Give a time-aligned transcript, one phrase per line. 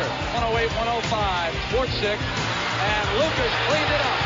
[0.00, 0.16] Victor.
[0.32, 4.20] 108, 105, sports six, and Lucas cleaned it up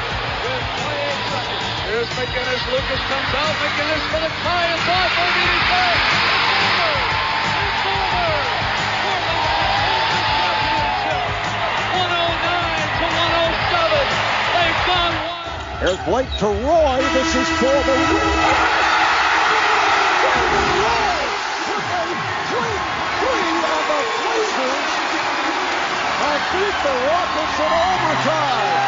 [0.46, 1.66] with 28 seconds.
[1.90, 2.62] Here's McGinnis.
[2.70, 3.54] Lucas comes out.
[3.58, 4.70] McGinnis for the tie.
[4.70, 5.10] It's off.
[5.18, 5.98] He's there.
[5.98, 7.10] It's over.
[7.58, 8.30] It's over.
[9.02, 9.42] Portland
[10.30, 11.26] championship.
[11.90, 14.14] 109 to 107.
[14.54, 15.58] They've gone wild.
[15.82, 17.02] There's Blake to Roy.
[17.18, 18.83] This is for the win.
[26.54, 28.78] Beat the Rockets in overtime.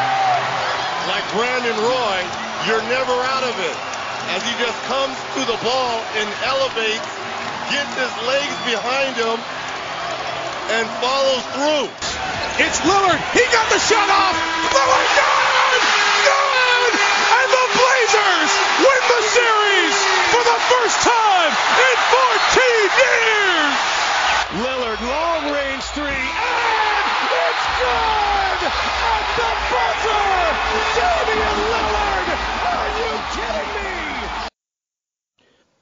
[1.10, 2.18] Like Brandon Roy,
[2.66, 3.76] you're never out of it.
[4.34, 7.10] As he just comes to the ball and elevates,
[7.70, 9.38] gets his legs behind him,
[10.78, 11.90] and follows through.
[12.62, 13.22] It's Lillard.
[13.34, 14.34] He got the shot off.
[14.70, 15.82] Lillard, good!
[16.26, 16.92] Good!
[16.94, 18.50] And the Blazers
[18.82, 19.96] win the series
[20.30, 23.74] for the first time in 14 years!
[24.62, 28.60] Lillard, long range three, and it's good!
[29.12, 30.26] At the buzzer!
[30.96, 32.28] Damian Lillard!
[32.72, 34.48] Are you kidding me?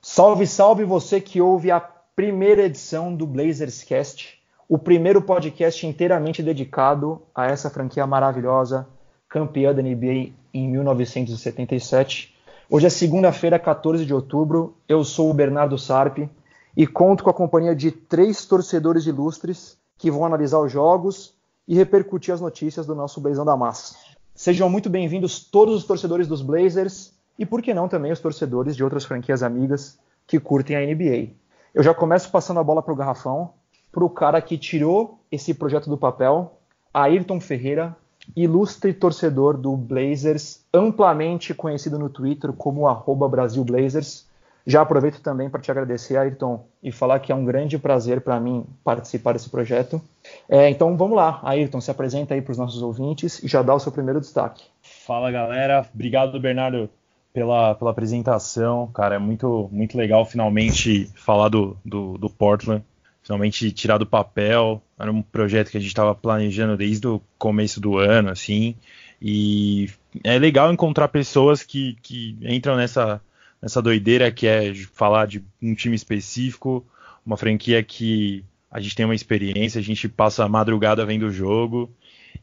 [0.03, 4.39] Salve, salve você que ouve a primeira edição do Blazers Cast,
[4.69, 8.89] o primeiro podcast inteiramente dedicado a essa franquia maravilhosa,
[9.29, 12.35] campeã da NBA em 1977.
[12.71, 14.77] Hoje é segunda-feira, 14 de outubro.
[14.89, 16.29] Eu sou o Bernardo Sarpi
[16.77, 21.34] e conto com a companhia de três torcedores ilustres que vão analisar os jogos
[21.67, 23.97] e repercutir as notícias do nosso Blazão da Massa.
[24.35, 28.77] Sejam muito bem-vindos todos os torcedores dos Blazers e, por que não, também os torcedores
[28.77, 31.31] de outras franquias amigas que curtem a NBA.
[31.75, 33.53] Eu já começo passando a bola para o Garrafão,
[33.91, 36.59] para o cara que tirou esse projeto do papel,
[36.93, 37.97] Ayrton Ferreira,
[38.37, 44.27] ilustre torcedor do Blazers, amplamente conhecido no Twitter como arroba Brasil Blazers.
[44.67, 48.41] Já aproveito também para te agradecer, Ayrton, e falar que é um grande prazer para
[48.41, 50.01] mim participar desse projeto.
[50.49, 53.75] É, então vamos lá, Ayrton, se apresenta aí para os nossos ouvintes e já dá
[53.75, 54.65] o seu primeiro destaque.
[54.83, 56.89] Fala galera, obrigado Bernardo
[57.31, 62.83] pela, pela apresentação, cara, é muito, muito legal finalmente falar do, do, do Portland,
[63.23, 67.81] finalmente tirar do papel, era um projeto que a gente estava planejando desde o começo
[67.81, 68.77] do ano, assim,
[69.21, 69.91] e
[70.23, 73.21] é legal encontrar pessoas que, que entram nessa
[73.65, 76.87] nessa doideira que é falar de um time específico,
[77.25, 81.33] uma franquia que a gente tem uma experiência, a gente passa a madrugada vendo o
[81.33, 81.91] jogo.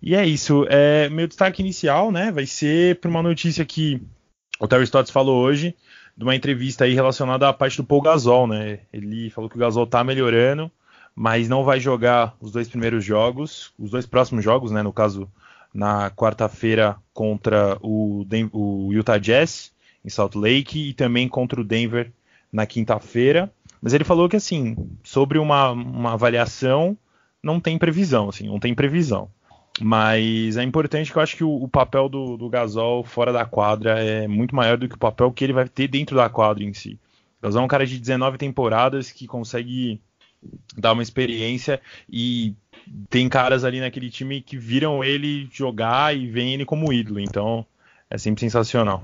[0.01, 0.65] E é isso.
[0.67, 4.01] É, meu destaque inicial, né, vai ser para uma notícia que
[4.59, 5.75] o Terry Stotts falou hoje,
[6.17, 8.79] de uma entrevista aí relacionada à parte do Paul Gasol, né?
[8.91, 10.71] Ele falou que o Gasol tá melhorando,
[11.15, 14.81] mas não vai jogar os dois primeiros jogos, os dois próximos jogos, né?
[14.81, 15.31] No caso,
[15.71, 19.71] na quarta-feira contra o, o Utah Jazz
[20.03, 22.11] em Salt Lake e também contra o Denver
[22.51, 23.51] na quinta-feira.
[23.81, 26.97] Mas ele falou que assim, sobre uma, uma avaliação,
[27.41, 29.29] não tem previsão, assim, não tem previsão.
[29.79, 33.45] Mas é importante que eu acho que o, o papel do, do, Gasol fora da
[33.45, 36.63] quadra é muito maior do que o papel que ele vai ter dentro da quadra
[36.63, 36.99] em si.
[37.39, 40.01] O Gasol é um cara de 19 temporadas que consegue
[40.77, 42.53] dar uma experiência e
[43.09, 47.19] tem caras ali naquele time que viram ele jogar e veem ele como ídolo.
[47.19, 47.65] Então
[48.09, 49.03] é sempre sensacional.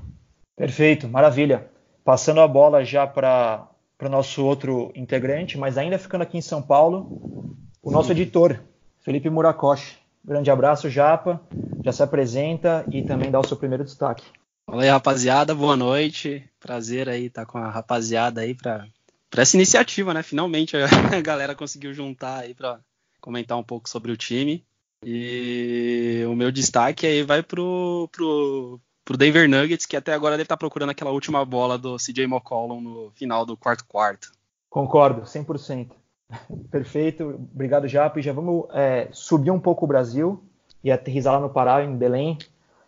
[0.58, 1.70] Perfeito, maravilha.
[2.04, 3.68] Passando a bola já para
[4.02, 8.58] o nosso outro integrante, mas ainda ficando aqui em São Paulo, o nosso editor,
[9.00, 9.96] Felipe Murakoshi.
[10.24, 11.40] Grande abraço, Japa.
[11.84, 14.24] Já se apresenta e também dá o seu primeiro destaque.
[14.66, 15.54] Fala aí, rapaziada.
[15.54, 16.44] Boa noite.
[16.58, 18.88] Prazer aí estar tá com a rapaziada aí para
[19.36, 20.24] essa iniciativa, né?
[20.24, 20.88] Finalmente a
[21.22, 22.80] galera conseguiu juntar aí para
[23.20, 24.64] comentar um pouco sobre o time.
[25.04, 30.42] E o meu destaque aí vai pro, pro, pro Denver Nuggets, que até agora deve
[30.42, 34.30] estar tá procurando aquela última bola do CJ McCollum no final do quarto quarto.
[34.68, 35.92] Concordo, 100%.
[36.70, 38.20] Perfeito, obrigado Jap.
[38.20, 40.44] Já vamos é, subir um pouco o Brasil
[40.84, 42.36] e aterrizar lá no Pará, em Belém.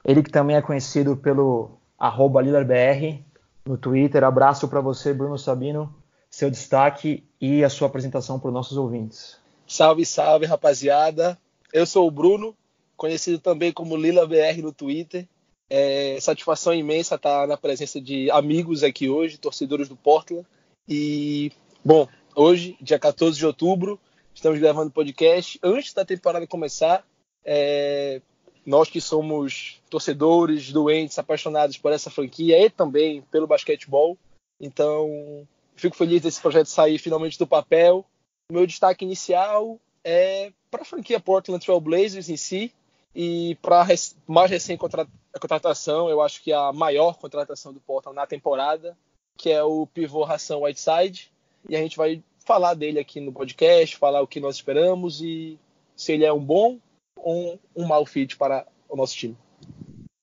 [0.05, 3.25] Ele que também é conhecido pelo arroba LilarBR
[3.65, 4.23] no Twitter.
[4.23, 5.95] Abraço para você, Bruno Sabino,
[6.31, 9.39] seu destaque e a sua apresentação para os nossos ouvintes.
[9.67, 11.39] Salve, salve, rapaziada.
[11.73, 12.55] Eu sou o Bruno,
[12.95, 15.27] conhecido também como LilaBR no Twitter.
[15.73, 20.45] É satisfação imensa estar na presença de amigos aqui hoje, torcedores do Portland.
[20.89, 21.53] E,
[21.85, 23.99] bom, hoje, dia 14 de outubro,
[24.35, 27.07] estamos gravando podcast antes da temporada começar.
[27.45, 28.21] É,
[28.67, 34.19] nós que somos torcedores, doentes, apaixonados por essa franquia e também pelo basquetebol.
[34.61, 35.47] Então,
[35.77, 38.05] fico feliz desse projeto sair finalmente do papel.
[38.51, 42.73] O meu destaque inicial é para a franquia Portland Trail Blazers em si
[43.15, 43.87] e para
[44.27, 48.97] mais recém a contratação, eu acho que a maior contratação do Portland na temporada,
[49.37, 51.33] que é o pivô Ração Whiteside.
[51.69, 55.59] E a gente vai falar dele aqui no podcast, falar o que nós esperamos e
[55.97, 56.79] se ele é um bom
[57.17, 59.37] ou um, um mau fit para o nosso time.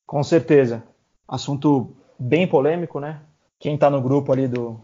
[0.05, 0.83] Com certeza.
[1.27, 3.21] Assunto bem polêmico, né?
[3.59, 4.79] Quem está no grupo ali do,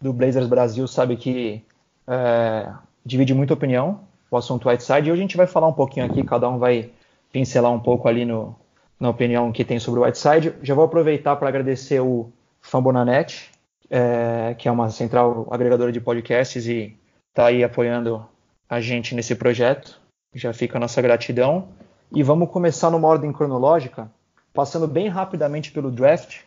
[0.00, 1.64] do Blazers Brasil sabe que
[2.06, 2.72] é,
[3.04, 5.08] divide muita opinião o assunto Whiteside.
[5.08, 6.92] E hoje a gente vai falar um pouquinho aqui, cada um vai
[7.32, 8.54] pincelar um pouco ali no,
[8.98, 10.54] na opinião que tem sobre o Whiteside.
[10.62, 12.30] Já vou aproveitar para agradecer o
[12.60, 13.50] Fambonanet,
[13.90, 16.96] é, que é uma central agregadora de podcasts e
[17.28, 18.26] está aí apoiando
[18.68, 20.00] a gente nesse projeto.
[20.34, 21.68] Já fica a nossa gratidão.
[22.12, 24.10] E vamos começar numa ordem cronológica,
[24.52, 26.42] passando bem rapidamente pelo draft,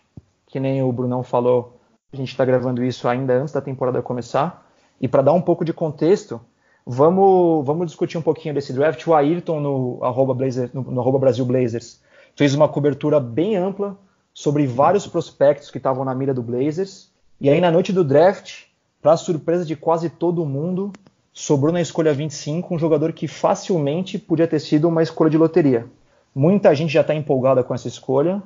[0.48, 1.80] que nem o Brunão falou,
[2.12, 4.66] a gente está gravando isso ainda antes da temporada começar.
[5.02, 6.42] E para dar um pouco de contexto,
[6.90, 9.06] vamos, vamos discutir um pouquinho desse draft.
[9.06, 12.02] O Ayrton, no arroba, Blazer, no, no arroba Brasil Blazers,
[12.36, 13.96] fez uma cobertura bem ampla
[14.34, 17.12] sobre vários prospectos que estavam na mira do Blazers.
[17.40, 18.64] E aí, na noite do draft,
[19.04, 20.92] para surpresa de quase todo mundo,
[21.32, 25.86] sobrou na escolha 25 um jogador que facilmente podia ter sido uma escolha de loteria.
[26.34, 28.42] Muita gente já está empolgada com essa escolha.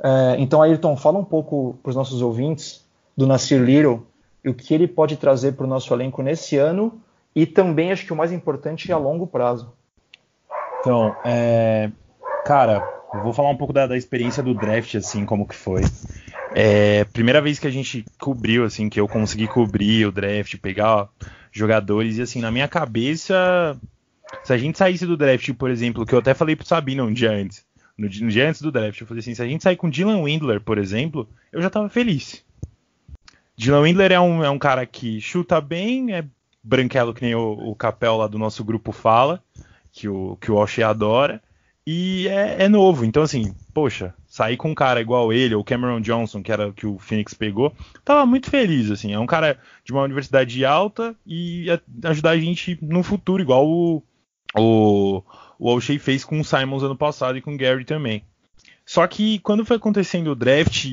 [0.00, 2.84] É, então, Ayrton, fala um pouco para os nossos ouvintes
[3.16, 4.06] do Nasir Little
[4.44, 7.00] e o que ele pode trazer para o nosso elenco nesse ano
[7.38, 9.72] e também acho que o mais importante é a longo prazo.
[10.80, 11.88] Então, é,
[12.44, 12.82] cara,
[13.14, 15.82] eu vou falar um pouco da, da, experiência do draft, assim, como que foi.
[16.52, 21.08] É, primeira vez que a gente cobriu, assim, que eu consegui cobrir o draft, pegar
[21.52, 23.78] jogadores, e assim, na minha cabeça,
[24.42, 27.12] se a gente saísse do draft, por exemplo, que eu até falei pro Sabino um
[27.12, 27.64] dia antes,
[27.96, 30.24] no, no dia antes do draft, eu falei assim, se a gente sair com Dylan
[30.24, 32.44] Windler, por exemplo, eu já tava feliz.
[33.56, 36.24] Dylan Windler é um, é um cara que chuta bem, é
[36.62, 39.42] branquelo que nem o, o Capel lá do nosso grupo fala,
[39.92, 41.42] que o, que o Oshie adora,
[41.90, 43.02] e é, é, novo.
[43.02, 46.72] Então, assim, poxa, sair com um cara igual ele, ou Cameron Johnson, que era o
[46.74, 47.72] que o Phoenix pegou,
[48.04, 49.14] tava muito feliz, assim.
[49.14, 51.66] É um cara de uma universidade alta e
[52.04, 54.02] ajudar a gente no futuro, igual o,
[54.54, 55.22] o,
[55.58, 58.22] o fez com o Simons ano passado e com o Gary também.
[58.84, 60.84] Só que quando foi acontecendo o draft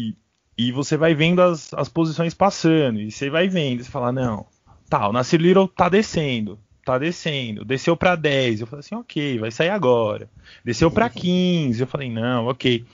[0.58, 4.46] e você vai vendo as, as posições passando, e você vai vendo, você fala, não,
[4.90, 9.40] tá, o Nasir Little tá descendo, tá descendo, desceu para 10, eu falei assim, ok,
[9.40, 10.30] vai sair agora.
[10.64, 12.86] Desceu para 15, eu falei, não, ok.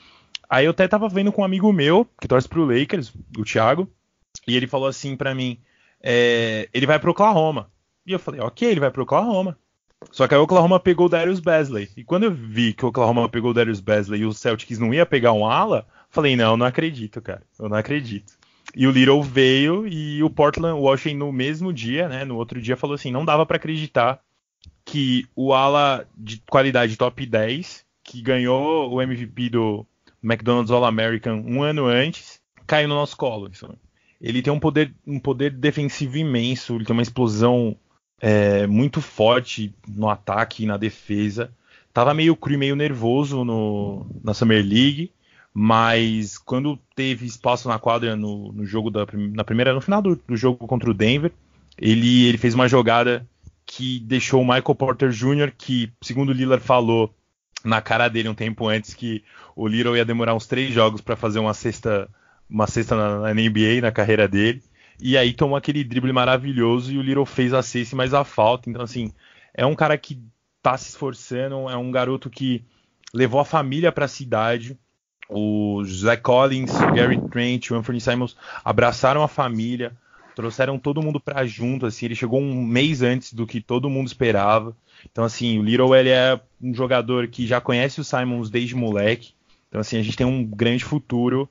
[0.50, 3.88] Aí eu até tava vendo com um amigo meu, que torce pro Lakers, o Thiago,
[4.48, 5.58] e ele falou assim para mim,
[6.02, 7.70] é, ele vai pro Oklahoma.
[8.06, 9.58] E eu falei, ok, ele vai pro Oklahoma.
[10.12, 11.90] Só que aí o Oklahoma pegou o Darius Basley.
[11.96, 14.94] E quando eu vi que o Oklahoma pegou o Darius Basley e o Celtics não
[14.94, 17.44] ia pegar um ala, falei, não, não acredito, cara.
[17.60, 18.34] Eu não acredito.
[18.76, 22.78] E o Little veio e o Portland Washington no mesmo dia, né, no outro dia
[22.78, 24.22] falou assim, não dava para acreditar
[24.86, 29.86] que o ala de qualidade top 10, que ganhou o MVP do
[30.24, 33.50] McDonald's All-American um ano antes, caiu no nosso colo.
[34.20, 37.76] Ele tem um poder, um poder defensivo imenso, ele tem uma explosão
[38.20, 41.52] é, muito forte no ataque e na defesa.
[41.94, 45.12] Tava meio cru, meio nervoso no, na Summer League
[45.54, 50.16] mas quando teve espaço na quadra no, no jogo da na primeira, no final do,
[50.16, 51.32] do, jogo contra o Denver,
[51.78, 53.28] ele, ele fez uma jogada
[53.66, 57.14] que deixou o Michael Porter Jr., que, segundo o Lillard falou
[57.64, 59.24] na cara dele um tempo antes, que
[59.56, 62.10] o Little ia demorar uns três jogos para fazer uma cesta,
[62.50, 64.64] uma cesta na, na, NBA na carreira dele.
[65.00, 68.70] E aí tomou aquele drible maravilhoso e o Little fez a cesta mais a falta.
[68.70, 69.12] Então, assim,
[69.54, 70.22] é um cara que
[70.62, 72.64] tá se esforçando, é um garoto que
[73.14, 74.78] levou a família para a cidade
[75.32, 79.94] o Zach Collins, o Gary Trent, o Anthony Simons abraçaram a família,
[80.36, 84.08] trouxeram todo mundo para junto, assim, ele chegou um mês antes do que todo mundo
[84.08, 84.76] esperava.
[85.10, 89.34] Então, assim, o Little ele é um jogador que já conhece o Simons desde moleque.
[89.70, 91.50] Então, assim, a gente tem um grande futuro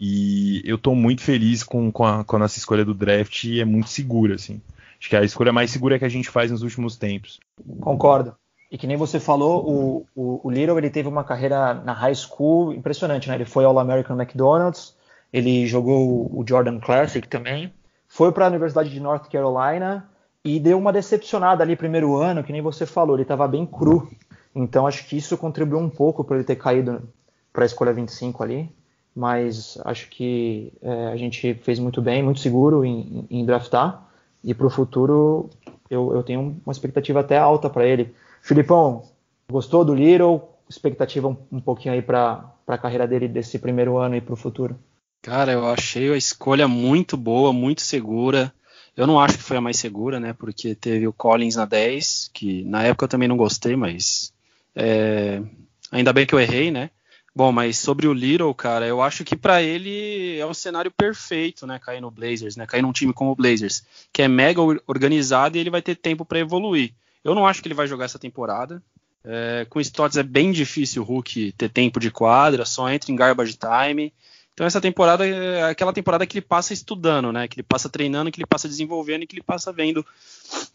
[0.00, 3.60] e eu estou muito feliz com, com, a, com a nossa escolha do draft e
[3.60, 4.60] é muito segura, assim.
[4.98, 7.38] Acho que é a escolha mais segura que a gente faz nos últimos tempos.
[7.80, 8.34] Concordo.
[8.70, 12.14] E que nem você falou, o, o, o Little ele teve uma carreira na high
[12.14, 13.34] school impressionante, né?
[13.34, 14.94] Ele foi ao American McDonald's,
[15.32, 17.72] ele jogou o Jordan Classic também,
[18.06, 20.08] foi para a Universidade de North Carolina
[20.44, 24.10] e deu uma decepcionada ali primeiro ano, que nem você falou, ele estava bem cru.
[24.54, 27.02] Então acho que isso contribuiu um pouco para ele ter caído
[27.52, 28.70] para a escolha 25 ali.
[29.14, 34.06] Mas acho que é, a gente fez muito bem, muito seguro em, em draftar.
[34.44, 35.50] E para o futuro
[35.90, 38.14] eu, eu tenho uma expectativa até alta para ele.
[38.48, 39.02] Filipão,
[39.52, 40.40] gostou do Little?
[40.70, 44.38] Expectativa um, um pouquinho aí para a carreira dele desse primeiro ano e para o
[44.38, 44.74] futuro?
[45.20, 48.50] Cara, eu achei a escolha muito boa, muito segura.
[48.96, 50.32] Eu não acho que foi a mais segura, né?
[50.32, 54.32] Porque teve o Collins na 10, que na época eu também não gostei, mas
[54.74, 55.42] é,
[55.92, 56.88] ainda bem que eu errei, né?
[57.36, 61.66] Bom, mas sobre o Little, cara, eu acho que para ele é o cenário perfeito,
[61.66, 61.78] né?
[61.78, 62.66] Cair no Blazers, né?
[62.66, 66.24] Cair num time como o Blazers, que é mega organizado e ele vai ter tempo
[66.24, 66.94] para evoluir.
[67.28, 68.82] Eu não acho que ele vai jogar essa temporada.
[69.22, 73.16] É, com Stotts é bem difícil o Hulk ter tempo de quadra, só entra em
[73.16, 74.14] garbage time.
[74.54, 77.46] Então essa temporada é aquela temporada que ele passa estudando, né?
[77.46, 80.04] Que ele passa treinando, que ele passa desenvolvendo e que ele passa vendo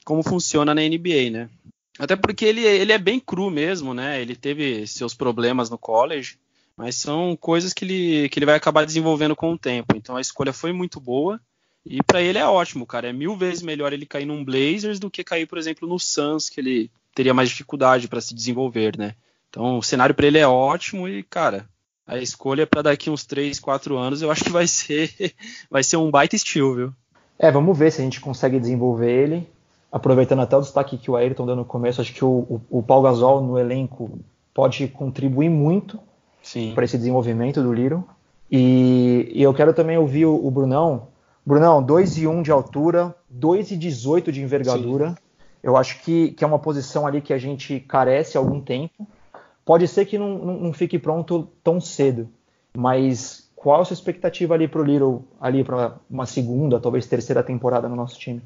[0.06, 1.50] como funciona na NBA, né?
[1.98, 4.22] Até porque ele, ele é bem cru mesmo, né?
[4.22, 6.38] Ele teve seus problemas no college,
[6.78, 9.96] mas são coisas que ele, que ele vai acabar desenvolvendo com o tempo.
[9.96, 11.42] Então a escolha foi muito boa.
[11.86, 13.10] E para ele é ótimo, cara.
[13.10, 16.50] É mil vezes melhor ele cair num Blazers do que cair, por exemplo, no Suns,
[16.50, 19.16] que ele teria mais dificuldade para se desenvolver, né?
[19.50, 21.68] Então o cenário para ele é ótimo e, cara,
[22.08, 25.12] a escolha para daqui uns 3, 4 anos eu acho que vai ser
[25.70, 26.94] vai ser um baita estilo, viu?
[27.38, 29.48] É, vamos ver se a gente consegue desenvolver ele.
[29.92, 32.84] Aproveitando até o destaque que o Ayrton deu no começo, acho que o, o, o
[32.84, 34.20] Paul Gasol no elenco
[34.52, 36.00] pode contribuir muito
[36.74, 38.04] para esse desenvolvimento do Liro.
[38.52, 41.08] E, e, eu quero também ouvir o, o Brunão
[41.46, 45.10] Brunão, 2 e 1 de altura, 2 e 18 de envergadura.
[45.10, 45.16] Sim.
[45.62, 49.08] Eu acho que, que, é uma posição ali que a gente carece há algum tempo.
[49.66, 52.30] Pode ser que não, não, não fique pronto tão cedo,
[52.76, 57.42] mas qual a sua expectativa ali para o Little, ali para uma segunda, talvez terceira
[57.42, 58.42] temporada no nosso time?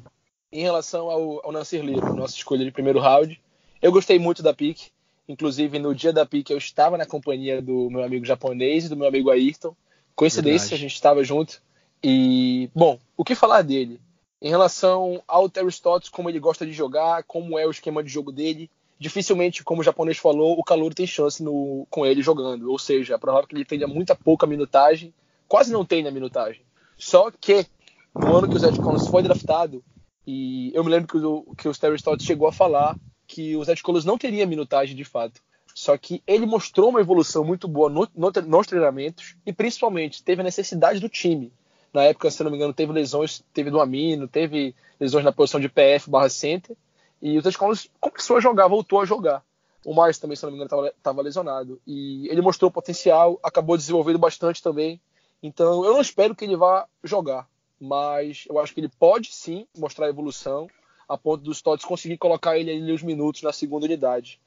[0.52, 3.40] Em relação ao, ao Nasir Little, nossa escolha de primeiro round,
[3.82, 4.90] eu gostei muito da pick.
[5.28, 8.96] Inclusive, no dia da pick, eu estava na companhia do meu amigo japonês e do
[8.96, 9.74] meu amigo Ayrton.
[10.14, 10.74] Coincidência, Verdade.
[10.74, 11.60] a gente estava junto.
[12.02, 14.00] E, bom, o que falar dele?
[14.40, 18.08] Em relação ao Terry Stotts, como ele gosta de jogar, como é o esquema de
[18.08, 22.70] jogo dele, dificilmente, como o japonês falou, o calor tem chance no, com ele jogando.
[22.70, 25.12] Ou seja, é provável que ele tenha muita pouca minutagem,
[25.48, 26.62] quase não tenha minutagem.
[26.96, 27.66] Só que,
[28.14, 29.82] no ano que o Zed Collins foi draftado,
[30.26, 33.64] e eu me lembro que o, que o Terry Stotts chegou a falar que o
[33.64, 35.40] Zed Collins não teria minutagem de fato.
[35.74, 40.40] Só que ele mostrou uma evolução muito boa no, no, nos treinamentos e principalmente teve
[40.40, 41.52] a necessidade do time
[41.92, 45.60] na época, se não me engano, teve lesões, teve do Amino, teve lesões na posição
[45.60, 46.76] de PF barra center.
[47.20, 49.42] E o Ted Collins começou a jogar, voltou a jogar.
[49.84, 51.80] O Mars também, se não me engano, estava lesionado.
[51.86, 55.00] E ele mostrou potencial, acabou desenvolvendo bastante também.
[55.42, 57.48] Então, eu não espero que ele vá jogar.
[57.80, 60.68] Mas eu acho que ele pode sim mostrar evolução,
[61.08, 64.40] a ponto dos Tots conseguir colocar ele ali os minutos na segunda unidade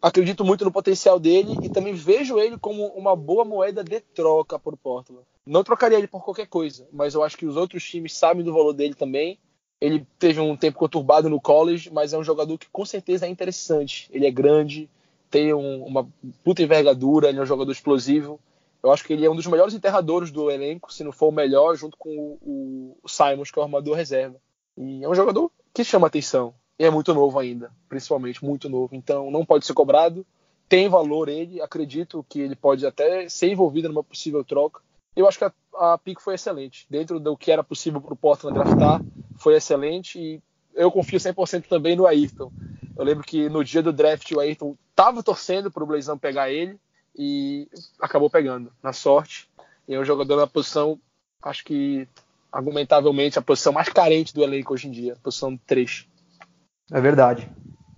[0.00, 4.58] acredito muito no potencial dele e também vejo ele como uma boa moeda de troca
[4.58, 5.24] por Portland.
[5.46, 8.52] Não trocaria ele por qualquer coisa, mas eu acho que os outros times sabem do
[8.52, 9.38] valor dele também.
[9.80, 13.28] Ele teve um tempo conturbado no college, mas é um jogador que com certeza é
[13.28, 14.08] interessante.
[14.12, 14.90] Ele é grande,
[15.30, 16.08] tem um, uma
[16.42, 18.40] puta envergadura, ele é um jogador explosivo.
[18.82, 21.32] Eu acho que ele é um dos melhores enterradores do elenco, se não for o
[21.32, 24.36] melhor, junto com o, o Simons, que é o armador reserva.
[24.76, 26.54] E é um jogador que chama atenção.
[26.78, 28.94] E é muito novo ainda, principalmente muito novo.
[28.94, 30.24] Então não pode ser cobrado.
[30.68, 34.80] Tem valor ele, acredito que ele pode até ser envolvido numa possível troca.
[35.16, 36.86] Eu acho que a, a pick foi excelente.
[36.88, 39.02] Dentro do que era possível para o Portland draftar,
[39.36, 40.18] foi excelente.
[40.18, 40.42] E
[40.74, 42.52] eu confio 100% também no Ayrton.
[42.96, 46.50] Eu lembro que no dia do draft o Ayrton estava torcendo para o Blazão pegar
[46.50, 46.78] ele
[47.16, 47.68] e
[48.00, 49.48] acabou pegando, na sorte.
[49.88, 51.00] E é um jogador na posição,
[51.42, 52.06] acho que
[52.52, 56.06] argumentavelmente, a posição mais carente do elenco hoje em dia, posição 3.
[56.90, 57.50] É verdade.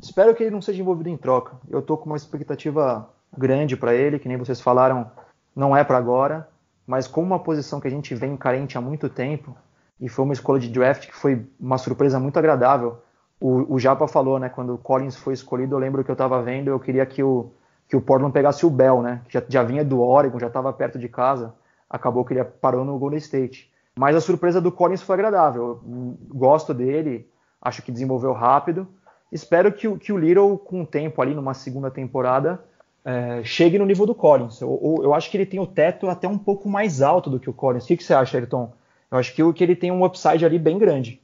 [0.03, 1.57] Espero que ele não seja envolvido em troca.
[1.69, 5.11] Eu tô com uma expectativa grande para ele, que nem vocês falaram,
[5.55, 6.49] não é para agora,
[6.87, 9.57] mas como uma posição que a gente vem carente há muito tempo,
[10.01, 12.99] e foi uma escolha de draft que foi uma surpresa muito agradável.
[13.39, 16.43] O, o Japa falou, né, quando o Collins foi escolhido, eu lembro que eu estava
[16.43, 17.51] vendo, eu queria que o,
[17.87, 20.73] que o Portland pegasse o Bell, né, que já, já vinha do Oregon, já estava
[20.73, 21.55] perto de casa,
[21.89, 23.71] acabou que ele parou no Golden State.
[23.99, 25.81] Mas a surpresa do Collins foi agradável.
[26.29, 27.29] Gosto dele,
[27.61, 28.87] acho que desenvolveu rápido.
[29.31, 32.63] Espero que, que o Little, com o tempo ali, numa segunda temporada,
[33.05, 34.61] é, chegue no nível do Collins.
[34.61, 37.49] Eu, eu, acho que ele tem o teto até um pouco mais alto do que
[37.49, 37.85] o Collins.
[37.85, 38.73] O que, que você acha, Ayrton?
[39.11, 41.21] Eu acho que, que ele tem um upside ali bem grande.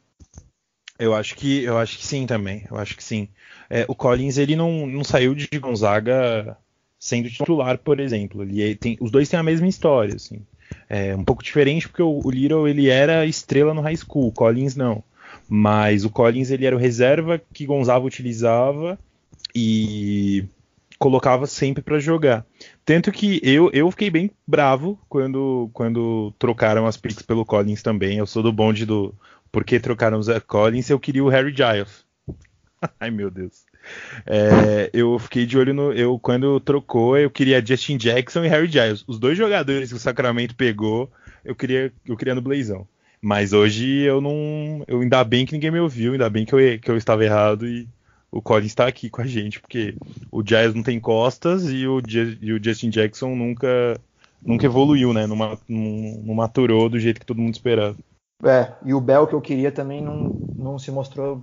[0.99, 2.65] Eu acho que eu acho que sim também.
[2.71, 3.29] Eu acho que sim.
[3.69, 6.57] É, o Collins ele não, não saiu de Gonzaga
[6.99, 8.43] sendo titular, por exemplo.
[8.43, 10.41] Ele tem, os dois têm a mesma história, assim.
[10.89, 14.33] É um pouco diferente porque o, o Little ele era estrela no high school, o
[14.33, 15.05] Collins não.
[15.49, 18.99] Mas o Collins ele era o reserva que Gonzaga utilizava
[19.55, 20.45] e
[20.99, 22.45] colocava sempre para jogar.
[22.85, 28.19] Tanto que eu, eu fiquei bem bravo quando, quando trocaram as picks pelo Collins também.
[28.19, 29.15] Eu sou do bonde do
[29.53, 32.05] porque trocaram o Zé Collins, eu queria o Harry Giles.
[33.01, 33.65] Ai meu Deus.
[34.27, 35.93] É, eu fiquei de olho no.
[35.93, 39.05] Eu, quando trocou, eu queria Justin Jackson e Harry Giles.
[39.07, 41.11] Os dois jogadores que o Sacramento pegou,
[41.45, 42.87] eu queria, eu queria no Blazão.
[43.21, 44.85] Mas hoje eu não.
[44.87, 47.67] Eu ainda bem que ninguém me ouviu, ainda bem que eu, que eu estava errado
[47.67, 47.89] e
[48.31, 49.95] o Collins está aqui com a gente, porque
[50.31, 52.01] o Giles não tem costas e o,
[52.41, 53.99] e o Justin Jackson nunca,
[54.45, 55.27] nunca evoluiu, né?
[55.27, 57.97] Não, não, não maturou do jeito que todo mundo esperava.
[58.45, 61.43] É, e o Bell que eu queria também não, não se mostrou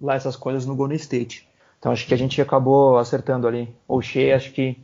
[0.00, 1.46] lá essas coisas no Golden State.
[1.78, 3.68] Então acho que a gente acabou acertando ali.
[3.86, 4.76] O Shea acho que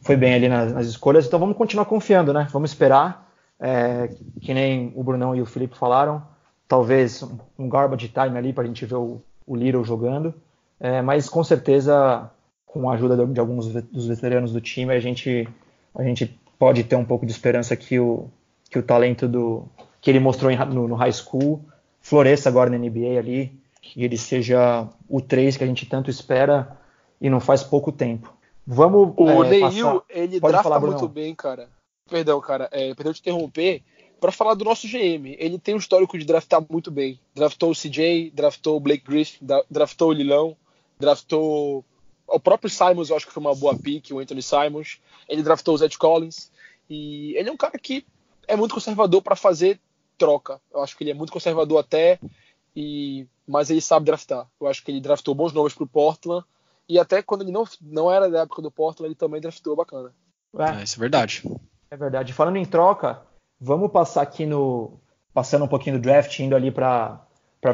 [0.00, 1.26] foi bem ali nas, nas, escolhas.
[1.26, 2.48] Então vamos continuar confiando, né?
[2.52, 3.27] Vamos esperar.
[3.60, 4.08] É,
[4.40, 6.22] que nem o Brunão e o Felipe falaram.
[6.66, 7.24] Talvez
[7.58, 10.34] um, garbage time ali para a gente ver o, o Little jogando.
[10.78, 12.30] É, mas com certeza,
[12.66, 15.48] com a ajuda de, de, alguns dos veteranos do time, a gente,
[15.94, 18.28] a gente pode ter um pouco de esperança que o,
[18.70, 19.64] que o talento do
[20.00, 21.60] que ele mostrou em, no, no high school
[22.00, 23.58] floresça agora na NBA ali
[23.96, 26.76] e ele seja o 3 que a gente tanto espera
[27.20, 28.32] e não faz pouco tempo.
[28.66, 29.14] Vamos.
[29.16, 31.68] O é, Neil, ele Pode drafta falar, muito bem, cara.
[32.08, 33.82] Perdão, cara, é, perdão te interromper.
[34.20, 37.20] Para falar do nosso GM, ele tem um histórico de draftar muito bem.
[37.34, 40.56] Draftou o CJ, draftou o Blake Griffin, draftou o Lilão,
[40.98, 41.84] draftou
[42.26, 45.00] o próprio Simons, eu acho que foi uma boa pick, o Anthony Simons.
[45.28, 46.50] Ele draftou o Zed Collins.
[46.90, 48.04] E ele é um cara que
[48.48, 49.78] é muito conservador para fazer
[50.16, 50.60] troca.
[50.72, 52.18] Eu acho que ele é muito conservador até,
[52.74, 54.46] e mas ele sabe draftar.
[54.60, 56.44] Eu acho que ele draftou bons nomes para o Portland
[56.88, 60.12] e até quando ele não, não era da época do Portland, ele também draftou bacana.
[60.58, 61.42] É, isso é verdade.
[61.90, 62.32] É verdade.
[62.32, 63.22] Falando em troca,
[63.60, 65.00] vamos passar aqui no
[65.32, 67.20] passando um pouquinho do draft, indo ali para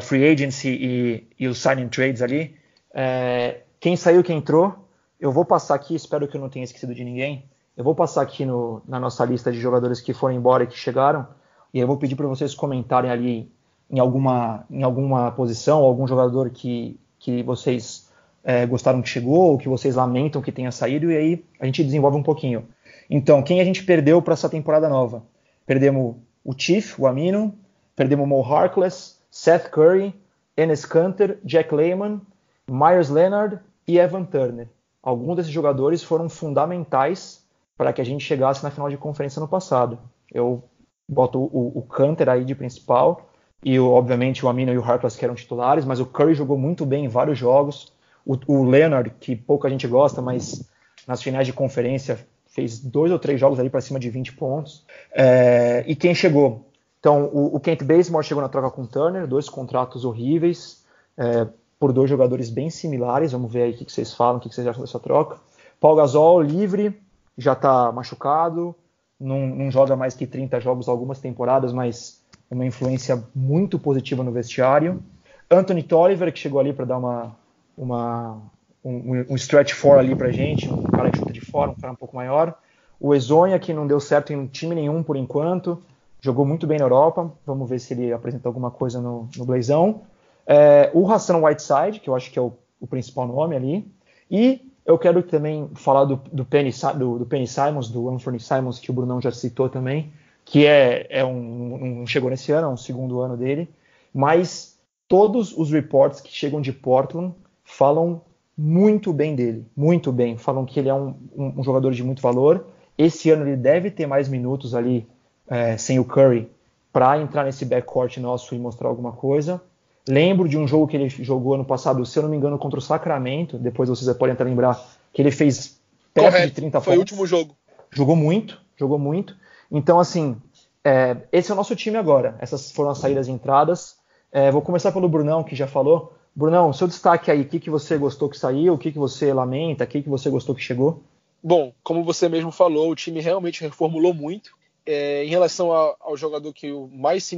[0.01, 2.55] free agency e, e os signing trades ali.
[2.93, 4.87] É, quem saiu, quem entrou,
[5.19, 7.49] eu vou passar aqui, espero que eu não tenha esquecido de ninguém.
[7.75, 10.77] Eu vou passar aqui no, na nossa lista de jogadores que foram embora e que
[10.77, 11.27] chegaram,
[11.73, 13.51] e eu vou pedir para vocês comentarem ali
[13.89, 18.09] em alguma, em alguma posição, algum jogador que, que vocês
[18.43, 21.83] é, gostaram que chegou, ou que vocês lamentam que tenha saído, e aí a gente
[21.83, 22.67] desenvolve um pouquinho.
[23.09, 25.23] Então, quem a gente perdeu para essa temporada nova?
[25.65, 27.53] Perdemos o Chief, o Amino,
[27.95, 30.13] perdemos o Mo Harkless, Seth Curry,
[30.55, 32.21] Enes Kanter, Jack Lehman,
[32.69, 34.67] Myers Leonard e Evan Turner.
[35.01, 37.45] Alguns desses jogadores foram fundamentais
[37.77, 39.99] para que a gente chegasse na final de conferência no passado.
[40.33, 40.63] Eu
[41.07, 43.29] boto o, o Canter aí de principal
[43.63, 46.85] e obviamente o Amino e o Harkless que eram titulares, mas o Curry jogou muito
[46.85, 47.93] bem em vários jogos.
[48.25, 50.67] O, o Leonard, que pouca gente gosta, mas
[51.07, 54.85] nas finais de conferência fez dois ou três jogos ali para cima de 20 pontos.
[55.13, 56.65] É, e quem chegou?
[56.97, 60.81] Então, o, o, Kent Bazemore chegou na troca com o Turner, dois contratos horríveis,
[61.17, 61.45] é,
[61.77, 63.33] por dois jogadores bem similares.
[63.33, 65.37] Vamos ver aí o que, que vocês falam, o que, que vocês acham dessa troca.
[65.81, 66.97] Paul Gasol, livre,
[67.37, 68.73] já está machucado,
[69.19, 74.31] não, não, joga mais que 30 jogos algumas temporadas, mas uma influência muito positiva no
[74.31, 75.03] vestiário.
[75.51, 77.35] Anthony Tolliver, que chegou ali para dar uma,
[77.77, 78.41] uma,
[78.85, 81.93] um, um stretch for ali para gente, um cara que chuta de fora, um cara
[81.93, 82.53] um pouco maior.
[82.99, 85.81] O Ezonha, que não deu certo em time nenhum por enquanto,
[86.21, 87.31] jogou muito bem na Europa.
[87.45, 90.01] Vamos ver se ele apresenta alguma coisa no, no Blazão.
[90.45, 93.91] É, o Hassan Whiteside, que eu acho que é o, o principal nome ali.
[94.29, 98.79] E eu quero também falar do, do, Penny, do, do Penny Simons, do Anthony Simons,
[98.79, 100.13] que o Brunão já citou também,
[100.45, 103.67] que é, é um, um, chegou nesse ano, é um segundo ano dele,
[104.13, 108.21] mas todos os reports que chegam de Portland falam
[108.57, 112.67] muito bem dele, muito bem, falam que ele é um, um jogador de muito valor.
[112.97, 115.07] Esse ano ele deve ter mais minutos ali
[115.47, 116.49] é, sem o Curry
[116.91, 119.61] para entrar nesse backcourt nosso e mostrar alguma coisa.
[120.07, 122.79] Lembro de um jogo que ele jogou ano passado, se eu não me engano, contra
[122.79, 123.57] o Sacramento.
[123.57, 124.79] Depois vocês podem até lembrar
[125.11, 125.79] que ele fez
[126.13, 126.47] perto Correto.
[126.47, 126.85] de 30 Foi pontos.
[126.85, 127.55] Foi o último jogo.
[127.91, 129.35] Jogou muito, jogou muito.
[129.69, 130.37] Então, assim,
[130.83, 132.35] é, esse é o nosso time agora.
[132.39, 133.97] Essas foram as saídas e entradas.
[134.31, 136.13] É, vou começar pelo Brunão, que já falou.
[136.35, 139.33] Brunão, seu destaque aí, o que, que você gostou que saiu, o que, que você
[139.33, 141.01] lamenta, o que, que você gostou que chegou?
[141.41, 144.51] Bom, como você mesmo falou, o time realmente reformulou muito.
[144.85, 147.31] É, em relação ao, ao jogador que eu mais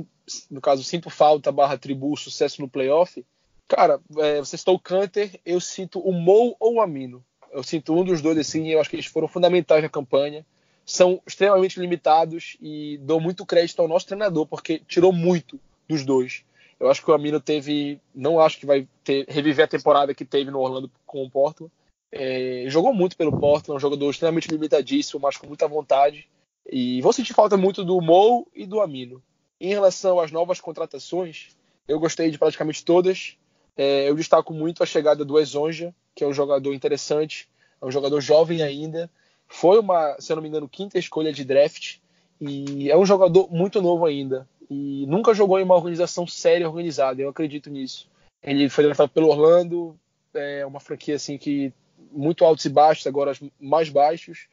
[0.49, 3.23] no caso, sinto falta barra tribu sucesso no playoff,
[3.67, 7.23] cara, é, você citou o Canter, eu sinto o Mou ou o Amino.
[7.51, 10.45] Eu sinto um dos dois assim, eu acho que eles foram fundamentais na campanha.
[10.85, 16.43] São extremamente limitados e dou muito crédito ao nosso treinador, porque tirou muito dos dois.
[16.79, 17.99] Eu acho que o Amino teve.
[18.13, 21.71] Não acho que vai ter, reviver a temporada que teve no Orlando com o Portland.
[22.11, 26.27] É, jogou muito pelo Portland, um jogador extremamente limitadíssimo, mas com muita vontade.
[26.69, 29.21] E vou sentir falta muito do Mou e do Amino.
[29.59, 31.49] Em relação às novas contratações,
[31.87, 33.35] eu gostei de praticamente todas.
[33.75, 37.47] É, eu destaco muito a chegada do Ezonja, que é um jogador interessante,
[37.81, 39.09] é um jogador jovem ainda.
[39.47, 41.97] Foi uma, se eu não me engano, quinta escolha de draft
[42.39, 47.21] e é um jogador muito novo ainda e nunca jogou em uma organização séria organizada.
[47.21, 48.09] Eu acredito nisso.
[48.43, 49.97] Ele foi draftado pelo Orlando,
[50.33, 51.73] é uma franquia assim que
[52.11, 54.47] muito altos e baixos, agora mais baixos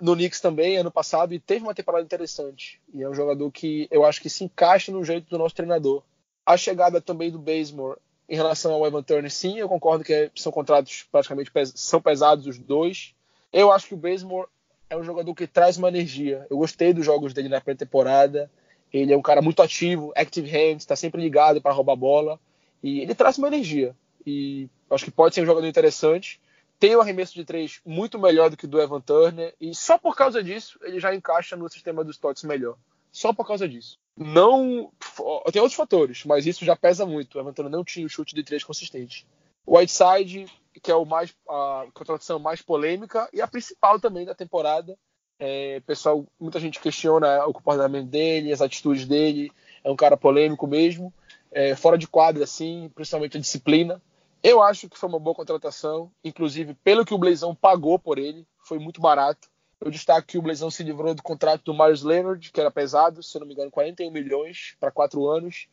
[0.00, 2.80] no Knicks também ano passado e teve uma temporada interessante.
[2.92, 6.02] E é um jogador que eu acho que se encaixa no jeito do nosso treinador.
[6.44, 10.50] A chegada também do Bazemore em relação ao Evan Turner, sim, eu concordo que são
[10.52, 13.14] contratos praticamente pes são pesados os dois.
[13.52, 14.48] Eu acho que o Bazemore
[14.88, 16.46] é um jogador que traz uma energia.
[16.48, 18.50] Eu gostei dos jogos dele na pré-temporada.
[19.00, 22.40] Ele é um cara muito ativo, active hands, está sempre ligado para roubar bola
[22.82, 23.94] e ele traz uma energia.
[24.26, 26.40] e acho que pode ser um jogador interessante.
[26.78, 29.96] Tem um arremesso de três muito melhor do que o do Evan Turner, e só
[29.96, 32.76] por causa disso ele já encaixa no sistema dos Tots melhor.
[33.10, 33.98] Só por causa disso.
[34.16, 34.92] Não.
[35.50, 37.36] Tem outros fatores, mas isso já pesa muito.
[37.36, 39.26] O Evan Turner não tinha o chute de três consistente.
[39.64, 40.46] O Whiteside,
[40.82, 44.98] que é o mais, a contratação mais polêmica e a principal também da temporada.
[45.38, 49.50] É, pessoal, muita gente questiona o comportamento dele, as atitudes dele.
[49.84, 51.12] É um cara polêmico mesmo.
[51.52, 54.00] É, fora de quadra, assim, principalmente a disciplina.
[54.42, 58.46] Eu acho que foi uma boa contratação, inclusive pelo que o Blazão pagou por ele,
[58.58, 59.48] foi muito barato.
[59.80, 63.22] Eu destaco que o Blazão se livrou do contrato do Myers Leonard, que era pesado,
[63.22, 65.66] se não me engano, 41 milhões para quatro anos.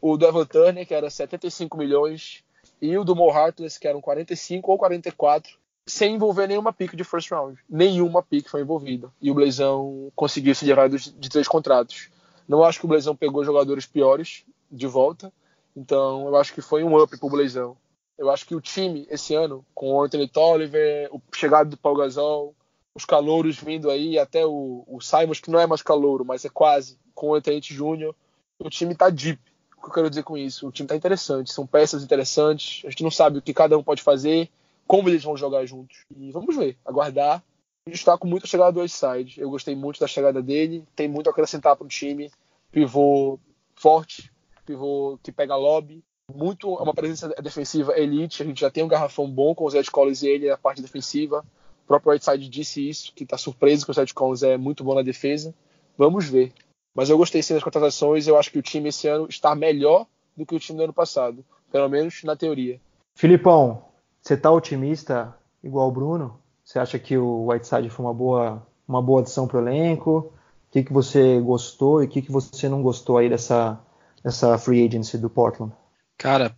[0.00, 2.42] O do Evan Turner, que era 75 milhões
[2.80, 7.04] e o do Mo Harkless, que eram 45 ou 44, sem envolver nenhuma pick de
[7.04, 7.58] first round.
[7.68, 9.10] Nenhuma pick foi envolvida.
[9.20, 12.08] E o Blazão conseguiu se livrar de três contratos.
[12.48, 15.32] Não acho que o Blazão pegou jogadores piores de volta.
[15.76, 17.76] Então eu acho que foi um up pro Blazão.
[18.16, 21.96] Eu acho que o time esse ano, com o Anthony Tolliver, o chegado do Paul
[21.96, 22.54] Gasol,
[22.94, 26.48] os calouros vindo aí, até o, o Simons, que não é mais calouro, mas é
[26.48, 28.14] quase, com o Anthony Júnior,
[28.60, 29.40] o time tá deep
[29.84, 30.66] que eu quero dizer com isso?
[30.66, 33.82] O time tá interessante, são peças interessantes, a gente não sabe o que cada um
[33.82, 34.48] pode fazer,
[34.86, 36.04] como eles vão jogar juntos.
[36.16, 37.42] E vamos ver, aguardar.
[37.88, 39.40] Destaco muito a chegada do Side.
[39.40, 42.30] Eu gostei muito da chegada dele, tem muito a acrescentar para o time.
[42.72, 43.38] Pivô
[43.74, 44.32] forte,
[44.64, 48.42] pivô que pega lobby, muito é uma presença defensiva elite.
[48.42, 50.80] A gente já tem um garrafão bom com o Zed Collins e ele na parte
[50.80, 51.44] defensiva.
[51.84, 54.94] O próprio Whiteside disse isso, que está surpreso que o Zed Collins é muito bom
[54.94, 55.54] na defesa.
[55.98, 56.52] Vamos ver.
[56.94, 58.26] Mas eu gostei sim das contratações.
[58.26, 60.92] Eu acho que o time esse ano está melhor do que o time do ano
[60.92, 62.80] passado, pelo menos na teoria.
[63.16, 63.84] Filipão,
[64.24, 66.40] você está otimista igual o Bruno?
[66.64, 70.32] Você acha que o Whiteside foi uma boa, uma boa adição para o elenco?
[70.68, 73.78] O que, que você gostou e o que, que você não gostou aí dessa,
[74.24, 75.74] dessa free agency do Portland?
[76.16, 76.56] Cara,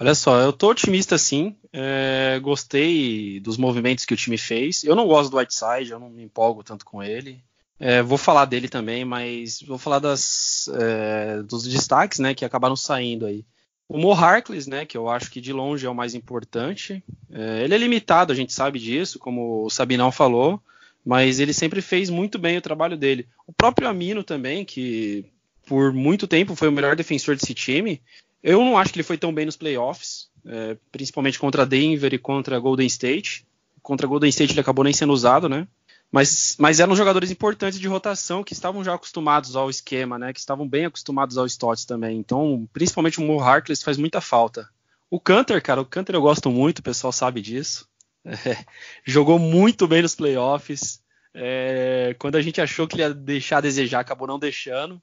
[0.00, 1.56] olha só, eu tô otimista sim.
[1.72, 4.82] É, gostei dos movimentos que o time fez.
[4.82, 7.40] Eu não gosto do Whiteside, eu não me empolgo tanto com ele.
[7.78, 12.74] É, vou falar dele também, mas vou falar das, é, dos destaques né, que acabaram
[12.74, 13.44] saindo aí.
[13.88, 17.02] O Mo Harkless, né, que eu acho que de longe é o mais importante.
[17.30, 20.60] É, ele é limitado, a gente sabe disso, como o Sabinão falou,
[21.04, 23.28] mas ele sempre fez muito bem o trabalho dele.
[23.46, 25.26] O próprio Amino também, que
[25.66, 28.00] por muito tempo foi o melhor defensor desse time.
[28.42, 32.18] Eu não acho que ele foi tão bem nos playoffs, é, principalmente contra Denver e
[32.18, 33.46] contra Golden State.
[33.82, 35.66] Contra Golden State ele acabou nem sendo usado, né?
[36.14, 40.32] Mas, mas eram jogadores importantes de rotação que estavam já acostumados ao esquema, né?
[40.32, 42.16] Que estavam bem acostumados ao Stotts também.
[42.16, 44.70] Então, principalmente o Mo Harkless faz muita falta.
[45.10, 47.88] O Canter, cara, o Canter eu gosto muito, o pessoal sabe disso.
[48.24, 48.64] É,
[49.04, 51.02] jogou muito bem nos playoffs.
[51.34, 55.02] É, quando a gente achou que ele ia deixar a desejar, acabou não deixando.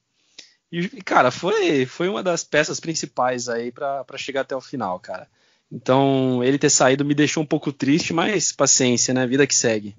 [0.71, 5.28] E, cara, foi, foi uma das peças principais aí para chegar até o final, cara.
[5.69, 9.28] Então, ele ter saído me deixou um pouco triste, mas paciência, né?
[9.28, 9.93] Vida que segue.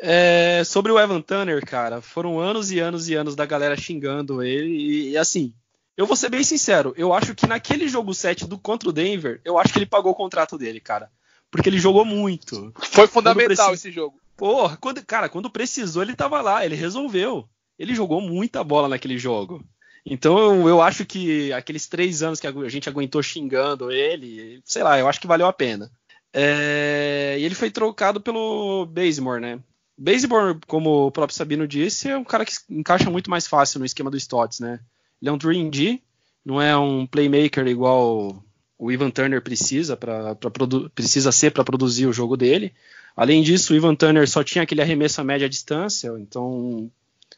[0.00, 4.42] É, sobre o Evan Turner, cara, foram anos e anos e anos da galera xingando
[4.42, 4.68] ele.
[4.68, 5.52] E, e, assim,
[5.96, 9.40] eu vou ser bem sincero, eu acho que naquele jogo 7 do contra o Denver,
[9.44, 11.10] eu acho que ele pagou o contrato dele, cara.
[11.50, 12.72] Porque ele jogou muito.
[12.76, 14.20] Foi fundamental esse jogo.
[14.36, 17.48] Porra, quando, cara, quando precisou, ele tava lá, ele resolveu.
[17.78, 19.64] Ele jogou muita bola naquele jogo.
[20.04, 24.82] Então eu, eu acho que aqueles três anos que a gente aguentou xingando ele, sei
[24.82, 25.90] lá, eu acho que valeu a pena.
[26.32, 29.58] É, e ele foi trocado pelo Bazemore, né?
[29.98, 33.84] Baseball, como o próprio Sabino disse, é um cara que encaixa muito mais fácil no
[33.84, 34.78] esquema do Stotts, né?
[35.20, 36.00] Ele é um 3D,
[36.44, 38.44] não é um playmaker igual
[38.78, 40.36] o Ivan Turner precisa para
[40.94, 42.72] precisa ser para produzir o jogo dele.
[43.16, 46.88] Além disso, o Ivan Turner só tinha aquele arremesso a média distância, então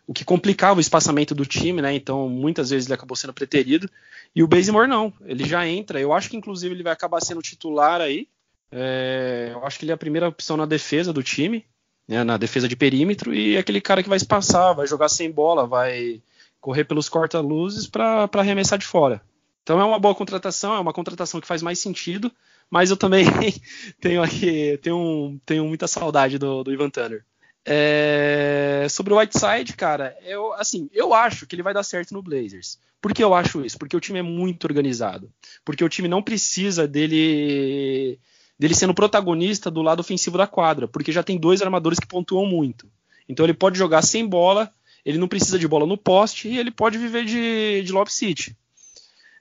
[0.07, 1.95] o que complicava o espaçamento do time, né?
[1.95, 3.89] Então muitas vezes ele acabou sendo preterido.
[4.37, 5.99] E o Bazemore não, ele já entra.
[5.99, 8.29] Eu acho que inclusive ele vai acabar sendo titular aí.
[8.71, 11.65] É, eu acho que ele é a primeira opção na defesa do time
[12.11, 15.31] né, na defesa de perímetro e aquele cara que vai se passar, vai jogar sem
[15.31, 16.21] bola, vai
[16.61, 19.23] correr pelos corta-luzes para arremessar de fora.
[19.63, 22.31] Então é uma boa contratação, é uma contratação que faz mais sentido,
[22.69, 23.25] mas eu também
[24.01, 27.25] tenho aqui tenho, tenho muita saudade do, do Ivan Turner.
[27.65, 32.23] É, sobre o Whiteside, cara, eu assim, eu acho que ele vai dar certo no
[32.23, 32.77] Blazers.
[33.01, 33.79] Por que eu acho isso?
[33.79, 35.33] Porque o time é muito organizado.
[35.65, 38.19] Porque o time não precisa dele
[38.61, 42.45] dele sendo protagonista do lado ofensivo da quadra, porque já tem dois armadores que pontuam
[42.45, 42.87] muito.
[43.27, 44.71] Então ele pode jogar sem bola,
[45.03, 48.55] ele não precisa de bola no poste e ele pode viver de, de lob city.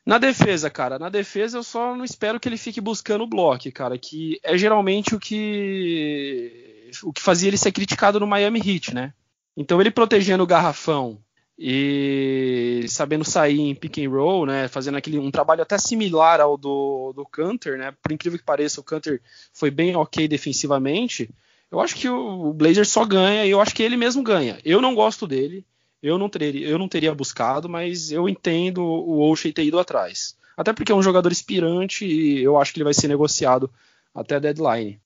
[0.06, 3.70] Na defesa, cara, na defesa eu só não espero que ele fique buscando o bloco,
[3.74, 8.96] cara, que é geralmente o que o que fazia ele ser criticado no Miami Heat,
[8.96, 9.14] né?
[9.56, 11.20] Então ele protegendo o garrafão
[11.62, 16.58] e sabendo sair em pick and roll, né, fazendo aquele um trabalho até similar ao
[16.58, 21.30] do, do Canter, né, por incrível que pareça, o Canter foi bem ok defensivamente.
[21.70, 24.58] Eu acho que o Blazer só ganha e eu acho que ele mesmo ganha.
[24.64, 25.66] Eu não gosto dele,
[26.02, 30.38] eu não teria, eu não teria buscado, mas eu entendo o Oshie ter ido atrás.
[30.56, 33.70] Até porque é um jogador inspirante e eu acho que ele vai ser negociado
[34.16, 35.00] até a deadline.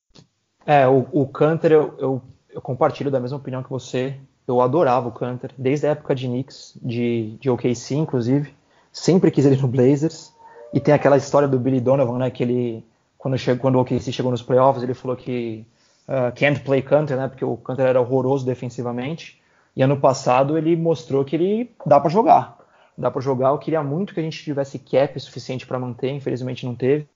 [0.65, 4.17] É, o, o Canter, eu, eu, eu, compartilho da mesma opinião que você.
[4.47, 8.53] Eu adorava o Canter, desde a época de Knicks, de, de OKC, inclusive.
[8.91, 10.33] Sempre quis ele no Blazers.
[10.73, 12.29] E tem aquela história do Billy Donovan, né?
[12.29, 12.85] Que ele,
[13.17, 15.65] quando, chegou, quando o OKC chegou nos playoffs, ele falou que
[16.07, 17.27] uh, can't play Canter, né?
[17.27, 19.41] Porque o Canter era horroroso defensivamente.
[19.75, 22.57] E ano passado ele mostrou que ele dá para jogar.
[22.97, 23.49] Dá para jogar.
[23.49, 27.07] Eu queria muito que a gente tivesse cap suficiente para manter, infelizmente não teve.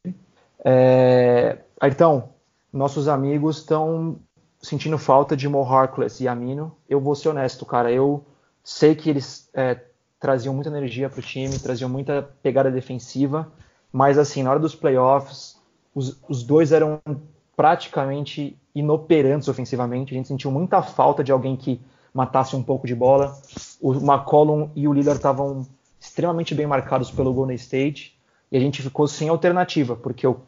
[0.63, 1.58] É...
[1.84, 2.30] Então,
[2.74, 4.18] nossos amigos estão
[4.67, 6.75] sentindo falta de Mo Harkless e Amino.
[6.89, 7.91] Eu vou ser honesto, cara.
[7.91, 8.25] Eu
[8.63, 9.80] sei que eles é,
[10.19, 13.49] traziam muita energia para o time, traziam muita pegada defensiva,
[13.91, 15.58] mas assim, na hora dos playoffs,
[15.95, 16.99] os, os dois eram
[17.56, 20.13] praticamente inoperantes ofensivamente.
[20.13, 21.80] A gente sentiu muita falta de alguém que
[22.13, 23.39] matasse um pouco de bola.
[23.82, 25.65] O McCollum e o Lillard estavam
[25.99, 28.17] extremamente bem marcados pelo Golden State
[28.51, 30.41] e a gente ficou sem alternativa, porque o,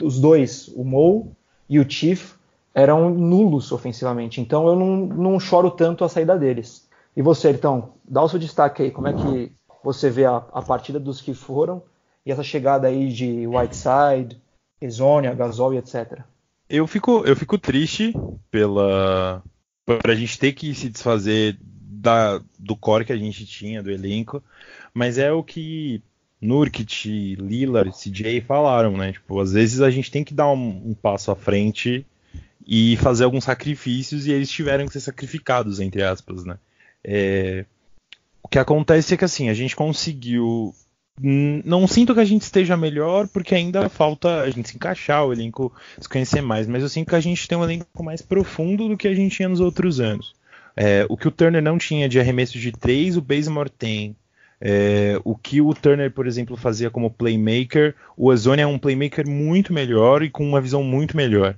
[0.00, 1.34] os dois, o Mo
[1.68, 2.34] e o Chief,
[2.74, 4.40] eram nulos ofensivamente.
[4.40, 6.88] Então eu não, não choro tanto a saída deles.
[7.16, 9.52] E você, então, dá o seu destaque aí, como é que
[9.84, 11.82] você vê a, a partida dos que foram
[12.24, 14.40] e essa chegada aí de Whiteside,
[14.80, 16.20] Ezonia, Gasol e etc.
[16.68, 18.14] Eu fico, eu fico triste
[18.50, 19.42] pela,
[19.84, 23.90] para a gente ter que se desfazer da, do core que a gente tinha, do
[23.90, 24.42] elenco,
[24.94, 26.02] mas é o que
[26.40, 29.12] Nurkic, Lillard, CJ falaram, né?
[29.12, 32.04] Tipo, às vezes a gente tem que dar um, um, passo à frente
[32.66, 36.58] e fazer alguns sacrifícios e eles tiveram que ser sacrificados, entre aspas, né?
[37.04, 37.64] É,
[38.42, 40.74] o que acontece é que assim, a gente conseguiu
[41.20, 45.32] não sinto que a gente esteja melhor, porque ainda falta a gente se encaixar, o
[45.32, 48.88] elenco se conhecer mais, mas eu sinto que a gente tem um elenco mais profundo
[48.88, 50.34] do que a gente tinha nos outros anos.
[50.74, 54.16] É, o que o Turner não tinha de arremesso de três, o Bazemore tem.
[54.58, 59.28] É, o que o Turner, por exemplo, fazia como playmaker, o Ozone é um playmaker
[59.28, 61.56] muito melhor e com uma visão muito melhor.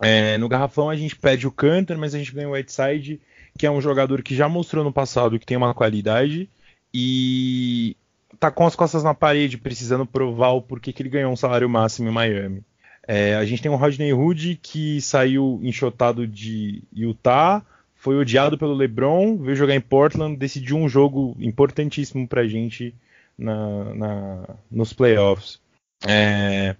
[0.00, 3.20] É, no garrafão a gente pede o Cantor, mas a gente ganha o Whiteside,
[3.58, 6.48] que é um jogador que já mostrou no passado que tem uma qualidade.
[6.92, 7.96] E
[8.38, 11.68] tá com as costas na parede, precisando provar o porquê que ele ganhou um salário
[11.68, 12.62] máximo em Miami.
[13.06, 17.62] É, a gente tem o Rodney Hood, que saiu enxotado de Utah,
[17.94, 22.94] foi odiado pelo LeBron, veio jogar em Portland, decidiu um jogo importantíssimo pra gente
[23.36, 25.60] na, na, nos playoffs.
[26.06, 26.76] É,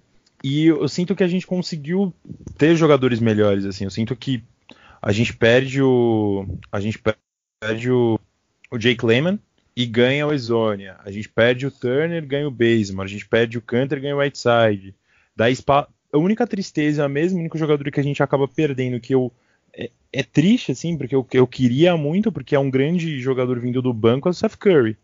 [0.47, 2.13] e eu sinto que a gente conseguiu
[2.57, 3.85] ter jogadores melhores, assim.
[3.85, 4.43] Eu sinto que
[5.01, 6.45] a gente perde o.
[6.71, 7.01] A gente
[7.61, 8.19] perde o,
[8.71, 9.39] o Jake Lehman,
[9.75, 10.97] e ganha o Ezonia.
[11.03, 13.09] A gente perde o Turner, ganha o Bazemore.
[13.09, 14.95] A gente perde o Canter, ganha o Whiteside.
[15.35, 15.45] Da.
[16.13, 19.33] A única tristeza mesmo, o único jogador que a gente acaba perdendo, que eu
[19.73, 23.81] é, é triste, assim, porque eu, eu, queria muito, porque é um grande jogador vindo
[23.81, 24.95] do banco, é o Seth Curry.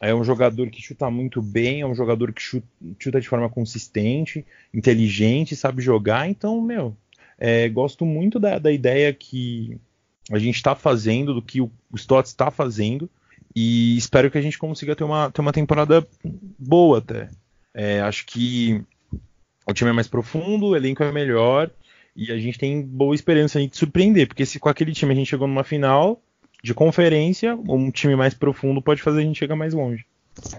[0.00, 2.66] É um jogador que chuta muito bem, é um jogador que chuta,
[2.98, 6.28] chuta de forma consistente, inteligente, sabe jogar.
[6.28, 6.96] Então, meu,
[7.38, 9.78] é, gosto muito da, da, ideia que
[10.30, 13.10] a gente está fazendo, do que o, Stotts está fazendo.
[13.54, 16.06] E espero que a gente consiga ter uma, ter uma temporada
[16.58, 17.28] boa até.
[17.74, 18.82] É, acho que
[19.66, 21.70] o time é mais profundo, o elenco é melhor
[22.14, 25.28] e a gente tem boa esperança de surpreender, porque se com aquele time a gente
[25.28, 26.20] chegou numa final
[26.62, 30.04] de conferência, um time mais profundo pode fazer a gente chegar mais longe.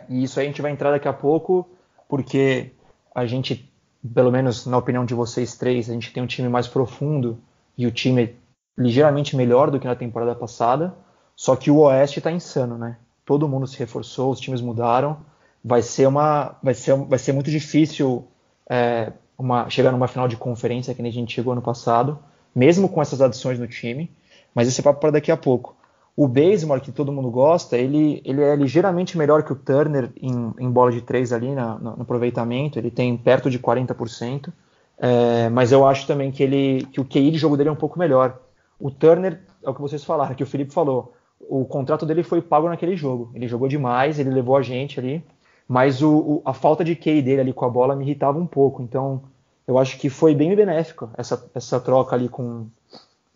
[0.09, 1.69] E isso aí a gente vai entrar daqui a pouco,
[2.09, 2.71] porque
[3.13, 3.71] a gente,
[4.13, 7.39] pelo menos na opinião de vocês três, a gente tem um time mais profundo
[7.77, 8.35] e o time
[8.77, 10.93] ligeiramente melhor do que na temporada passada.
[11.35, 12.97] Só que o Oeste está insano, né?
[13.25, 15.17] Todo mundo se reforçou, os times mudaram.
[15.63, 18.27] Vai ser uma, vai ser, vai ser muito difícil
[18.69, 22.19] é, uma, chegar numa final de conferência que nem a gente chegou ano passado,
[22.53, 24.11] mesmo com essas adições no time.
[24.53, 25.75] Mas esse é papo para daqui a pouco.
[26.21, 30.53] O Bazemore, que todo mundo gosta, ele, ele é ligeiramente melhor que o Turner em,
[30.59, 32.77] em bola de três ali na, no, aproveitamento.
[32.77, 34.51] Ele tem perto de 40%.
[34.97, 37.75] É, mas eu acho também que, ele, que o QI de jogo dele é um
[37.75, 38.39] pouco melhor.
[38.79, 41.13] O Turner, é o que vocês falaram, que o Felipe falou
[41.49, 43.31] o contrato dele foi pago naquele jogo.
[43.33, 45.23] Ele jogou demais, ele levou a gente ali,
[45.67, 48.47] mas o, o, a falta de QI dele ali com a bola me irritava um
[48.47, 48.81] pouco.
[48.81, 49.23] Então,
[49.67, 52.67] eu acho que foi bem benéfico essa, essa troca ali com,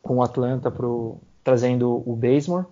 [0.02, 2.66] com o Atlanta pro, trazendo o Bazemore,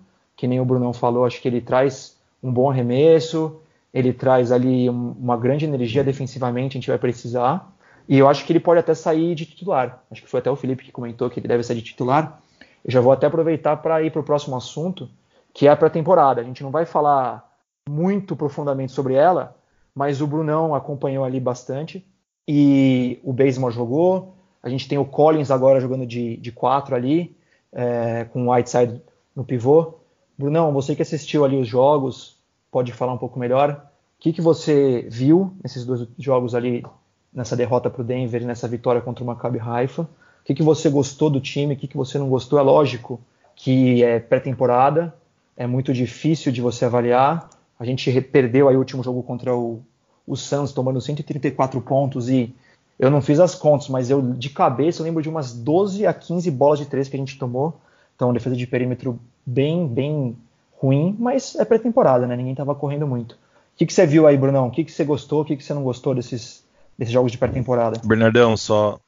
[0.44, 3.62] que nem o Brunão falou, acho que ele traz um bom arremesso,
[3.94, 7.72] ele traz ali uma grande energia defensivamente, a gente vai precisar.
[8.06, 10.04] E eu acho que ele pode até sair de titular.
[10.10, 12.42] Acho que foi até o Felipe que comentou que ele deve sair de titular.
[12.84, 15.08] Eu já vou até aproveitar para ir para o próximo assunto,
[15.54, 16.42] que é a pré-temporada.
[16.42, 17.50] A gente não vai falar
[17.88, 19.56] muito profundamente sobre ela,
[19.94, 22.06] mas o Brunão acompanhou ali bastante
[22.46, 24.34] e o Basemore jogou.
[24.62, 27.34] A gente tem o Collins agora jogando de, de quatro ali,
[27.72, 29.00] é, com o Whiteside
[29.34, 30.03] no pivô.
[30.36, 32.36] Brunão, você que assistiu ali os jogos,
[32.70, 33.88] pode falar um pouco melhor.
[34.18, 36.84] O que, que você viu nesses dois jogos ali,
[37.32, 40.02] nessa derrota para o Denver e nessa vitória contra o Maccabi Haifa?
[40.02, 40.08] O
[40.44, 41.74] que, que você gostou do time?
[41.74, 42.58] O que, que você não gostou?
[42.58, 43.20] É lógico
[43.54, 45.14] que é pré-temporada,
[45.56, 47.48] é muito difícil de você avaliar.
[47.78, 49.82] A gente perdeu aí o último jogo contra o,
[50.26, 52.54] o Suns, tomando 134 pontos e
[52.98, 56.12] eu não fiz as contas, mas eu de cabeça eu lembro de umas 12 a
[56.12, 57.80] 15 bolas de três que a gente tomou.
[58.14, 60.36] Então, defesa de perímetro bem, bem
[60.72, 62.36] ruim, mas é pré-temporada, né?
[62.36, 63.32] Ninguém estava correndo muito.
[63.32, 64.68] O que, que você viu aí, Brunão?
[64.68, 65.42] O que, que você gostou?
[65.42, 66.64] O que, que você não gostou desses,
[66.96, 68.00] desses jogos de pré-temporada?
[68.04, 68.98] Bernardão, só.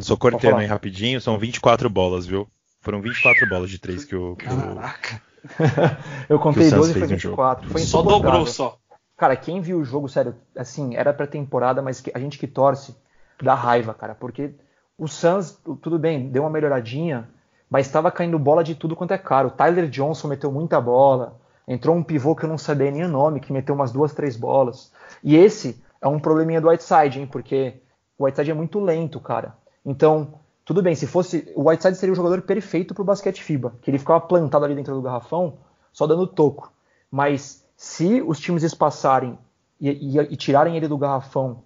[0.00, 2.48] Só cortando aí rapidinho, são 24 bolas, viu?
[2.80, 4.36] Foram 24 bolas de três que o.
[4.36, 5.22] Que Caraca!
[6.28, 7.70] eu contei 12 e foi 24.
[7.70, 8.76] Foi só dobrou só.
[9.16, 12.94] Cara, quem viu o jogo, sério, assim, era pré-temporada, mas a gente que torce
[13.40, 14.54] dá raiva, cara, porque
[14.98, 17.28] o Suns, tudo bem, deu uma melhoradinha,
[17.72, 19.48] mas estava caindo bola de tudo quanto é caro.
[19.48, 23.08] O Tyler Johnson meteu muita bola, entrou um pivô que eu não sabia nem o
[23.08, 24.92] nome, que meteu umas duas, três bolas.
[25.24, 27.80] E esse é um probleminha do Whiteside, hein, porque
[28.18, 29.56] o Whiteside é muito lento, cara.
[29.86, 30.34] Então,
[30.66, 31.50] tudo bem, se fosse.
[31.56, 34.74] O Whiteside seria o jogador perfeito para o basquete FIBA, que ele ficava plantado ali
[34.74, 35.54] dentro do garrafão,
[35.94, 36.70] só dando toco.
[37.10, 39.38] Mas se os times espaçarem
[39.80, 41.62] e, e, e, tirarem ele do garrafão,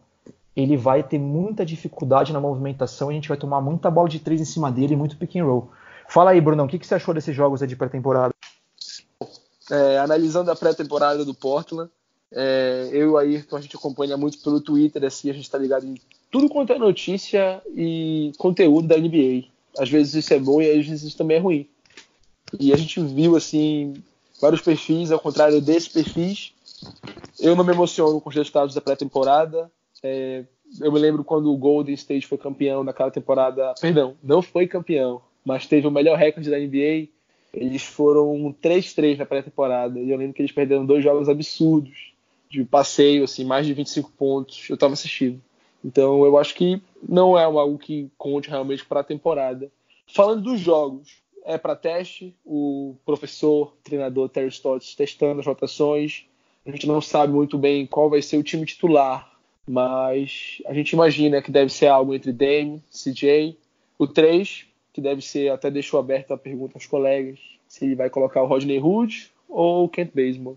[0.54, 4.20] ele vai ter muita dificuldade na movimentação e a gente vai tomar muita bola de
[4.20, 5.68] três em cima dele e muito pick and roll.
[6.08, 8.34] Fala aí, Brunão, o que, que você achou desses jogos de pré-temporada?
[9.70, 11.90] É, analisando a pré-temporada do Portland,
[12.32, 15.58] é, eu e o Ayrton, a gente acompanha muito pelo Twitter, assim, a gente está
[15.58, 15.96] ligado em
[16.30, 19.44] tudo quanto é notícia e conteúdo da NBA.
[19.78, 21.68] Às vezes isso é bom e às vezes isso também é ruim.
[22.58, 23.94] E a gente viu, assim,
[24.40, 26.52] vários perfis, ao contrário desses perfis.
[27.38, 29.70] Eu não me emociono com os resultados da pré-temporada.
[30.02, 30.44] É,
[30.80, 33.74] eu me lembro quando o Golden State foi campeão naquela temporada.
[33.80, 37.06] Perdão, não foi campeão, mas teve o melhor recorde da NBA.
[37.54, 40.00] Eles foram 3-3 na pré-temporada.
[40.00, 42.12] E eu lembro que eles perderam dois jogos absurdos
[42.50, 44.68] de passeio, assim, mais de 25 pontos.
[44.68, 45.40] Eu estava assistindo.
[45.84, 49.70] Então eu acho que não é algo que conte realmente para a temporada.
[50.08, 56.24] Falando dos jogos, é para teste, o professor, treinador Terry Stotts testando as rotações.
[56.66, 59.32] A gente não sabe muito bem qual vai ser o time titular,
[59.64, 63.56] mas a gente imagina que deve ser algo entre Dame, CJ,
[63.96, 68.08] o 3, que deve ser, até deixou aberta a pergunta aos colegas, se ele vai
[68.08, 70.56] colocar o Rodney Hood ou o Kent Bazemore.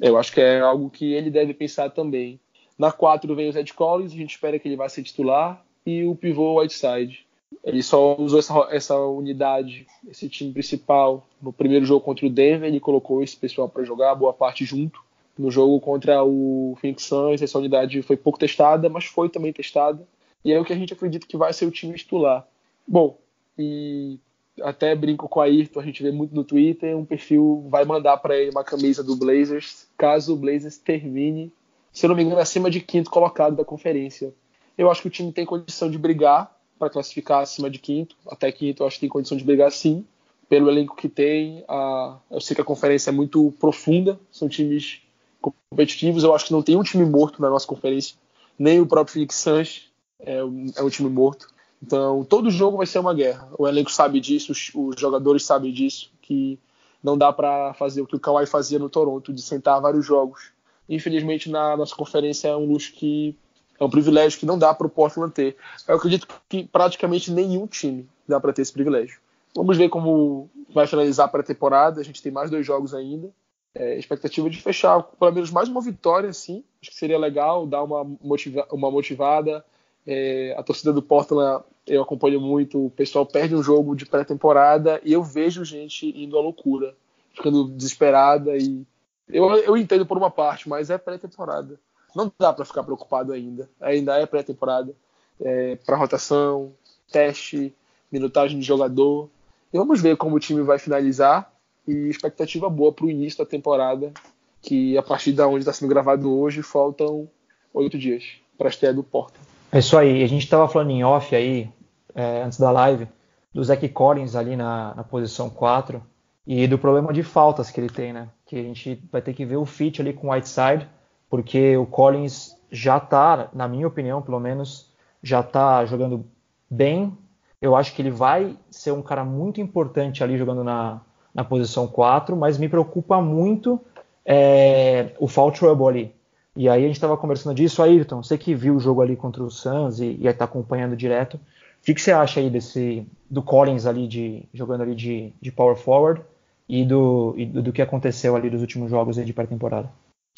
[0.00, 2.40] Eu acho que é algo que ele deve pensar também.
[2.76, 6.04] Na 4 vem o Zed Collins, a gente espera que ele vá ser titular, e
[6.04, 7.24] o pivô Whiteside.
[7.62, 12.68] Ele só usou essa, essa unidade, esse time principal, no primeiro jogo contra o Denver.
[12.68, 15.00] Ele colocou esse pessoal para jogar, boa parte junto.
[15.38, 20.02] No jogo contra o Phoenix Suns, essa unidade foi pouco testada, mas foi também testada.
[20.44, 22.46] E é o que a gente acredita que vai ser o time titular.
[22.86, 23.16] Bom,
[23.60, 24.18] e
[24.62, 28.16] até brinco com a Ayrton, a gente vê muito no Twitter, um perfil vai mandar
[28.18, 31.52] para ele uma camisa do Blazers, caso o Blazers termine,
[31.92, 34.34] se não me engano, acima de quinto colocado da conferência.
[34.76, 38.16] Eu acho que o time tem condição de brigar para classificar acima de quinto.
[38.26, 40.04] Até quinto eu acho que tem condição de brigar sim,
[40.48, 41.62] pelo elenco que tem.
[41.68, 45.02] A, eu sei que a conferência é muito profunda, são times
[45.40, 46.24] competitivos.
[46.24, 48.16] Eu acho que não tem um time morto na nossa conferência,
[48.58, 51.48] nem o próprio Phoenix Suns é, um, é um time morto.
[51.82, 53.48] Então, todo jogo vai ser uma guerra.
[53.58, 56.58] O elenco sabe disso, os, jogadores sabem disso, que
[57.02, 60.52] não dá para fazer o que o Kawhi fazia no Toronto, de sentar vários jogos.
[60.88, 63.34] Infelizmente, na nossa conferência é um luxo que
[63.78, 65.56] é um privilégio que não dá para o Portland ter.
[65.88, 69.18] Eu acredito que praticamente nenhum time dá para ter esse privilégio.
[69.56, 72.00] Vamos ver como vai finalizar a pré-temporada.
[72.00, 73.30] A gente tem mais dois jogos ainda.
[73.74, 76.62] É, expectativa de fechar pelo menos mais uma vitória, sim.
[76.82, 79.64] Acho que seria legal dar uma, motiva uma motivada.
[80.06, 82.86] É, a torcida do Portland eu acompanho muito.
[82.86, 86.94] O pessoal perde um jogo de pré-temporada e eu vejo gente indo à loucura,
[87.34, 88.56] ficando desesperada.
[88.56, 88.86] E
[89.28, 91.78] eu, eu entendo por uma parte, mas é pré-temporada
[92.14, 93.68] não dá para ficar preocupado ainda.
[93.80, 94.94] Ainda é pré-temporada.
[95.40, 96.72] É, para rotação,
[97.10, 97.74] teste,
[98.10, 99.28] minutagem de jogador.
[99.72, 101.50] E vamos ver como o time vai finalizar.
[101.86, 104.12] E expectativa boa para o início da temporada,
[104.60, 107.28] que a partir da onde está sendo gravado hoje, faltam
[107.72, 108.24] oito dias
[108.56, 109.40] para a estreia do Porta.
[109.72, 110.22] É isso aí.
[110.22, 111.68] A gente estava falando em off aí,
[112.14, 113.08] é, antes da live,
[113.52, 116.02] do Zach Collins ali na, na posição 4
[116.46, 118.28] e do problema de faltas que ele tem, né?
[118.46, 120.86] Que a gente vai ter que ver o fit ali com o Whiteside
[121.30, 124.92] porque o Collins já está, na minha opinião, pelo menos,
[125.22, 126.26] já está jogando
[126.68, 127.16] bem.
[127.62, 131.00] Eu acho que ele vai ser um cara muito importante ali jogando na,
[131.32, 133.80] na posição 4, mas me preocupa muito
[134.26, 136.14] é, o foul trouble ali.
[136.56, 139.42] E aí a gente estava conversando disso, Ayrton, você que viu o jogo ali contra
[139.42, 141.38] o Suns e está acompanhando direto,
[141.80, 145.50] o que, que, você acha aí desse do Collins ali de jogando ali de, de
[145.50, 146.22] power forward
[146.68, 149.90] e do, e do, do que aconteceu ali dos últimos jogos de pré-temporada?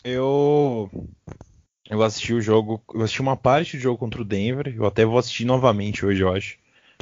[0.04, 0.90] Eu
[1.90, 5.04] eu assisti o jogo, eu assisti uma parte do jogo contra o Denver, eu até
[5.04, 6.56] vou assistir novamente hoje, eu acho,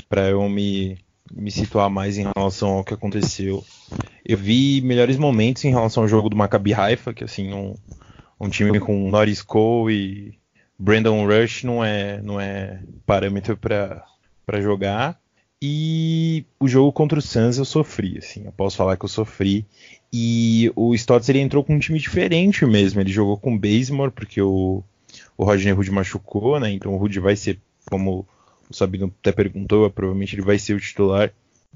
[0.08, 0.98] para eu me,
[1.32, 3.64] me situar mais em relação ao que aconteceu.
[4.24, 7.74] Eu vi melhores momentos em relação ao jogo do Maccabi Haifa, que assim, um,
[8.40, 10.38] um time com Norris Cole e
[10.78, 14.04] Brandon Rush não é, não é parâmetro para
[14.58, 15.20] jogar.
[15.62, 19.66] E o jogo contra o Suns eu sofri, assim, eu posso falar que eu sofri.
[20.10, 23.00] E o Stotts ele entrou com um time diferente mesmo.
[23.00, 24.82] Ele jogou com o Bazemore, porque o,
[25.36, 26.70] o Rodney Hood machucou, né?
[26.72, 28.26] Então o Hood vai ser, como
[28.70, 31.30] o Sabino até perguntou, provavelmente ele vai ser o titular.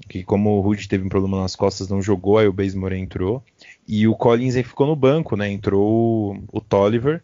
[0.09, 3.43] Que como o Hood teve um problema nas costas, não jogou, aí o Bazemore entrou.
[3.87, 5.49] E o Collins aí ficou no banco, né?
[5.49, 7.23] Entrou o, o Tolliver.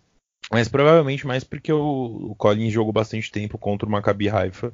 [0.51, 4.71] Mas provavelmente mais porque o, o Collins jogou bastante tempo contra o Maccabi Haifa.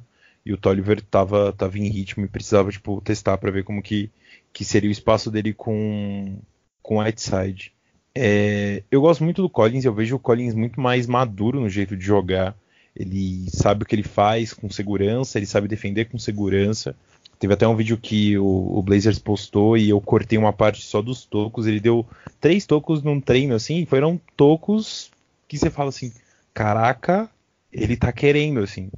[0.48, 4.10] E o Tolliver tava, tava em ritmo e precisava, tipo, testar para ver como que
[4.50, 6.38] que seria o espaço dele com
[6.82, 7.70] com Whiteside.
[8.14, 11.94] É, eu gosto muito do Collins, eu vejo o Collins muito mais maduro no jeito
[11.94, 12.56] de jogar.
[12.96, 16.96] Ele sabe o que ele faz com segurança, ele sabe defender com segurança.
[17.38, 21.02] Teve até um vídeo que o, o, Blazers postou e eu cortei uma parte só
[21.02, 21.66] dos tocos.
[21.66, 22.06] Ele deu
[22.40, 25.10] três tocos num treino, assim, foram tocos
[25.46, 26.10] que você fala assim:
[26.54, 27.30] caraca,
[27.70, 28.90] ele tá querendo, assim.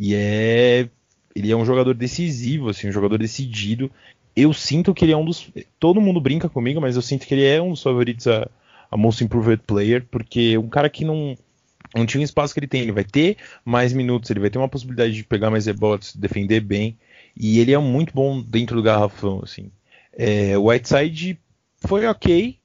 [0.00, 0.88] E é.
[1.36, 3.88] Ele é um jogador decisivo, assim, um jogador decidido
[4.34, 5.50] eu sinto que ele é um dos.
[5.78, 8.48] Todo mundo brinca comigo, mas eu sinto que ele é um dos favoritos a,
[8.90, 11.36] a Most Improved Player, porque um cara que não.
[11.92, 14.58] Não tinha o espaço que ele tem, ele vai ter mais minutos, ele vai ter
[14.58, 16.96] uma possibilidade de pegar mais rebotes, defender bem,
[17.36, 19.72] e ele é muito bom dentro do garrafão, assim.
[20.12, 21.36] É, o Whiteside
[21.80, 22.56] foi ok,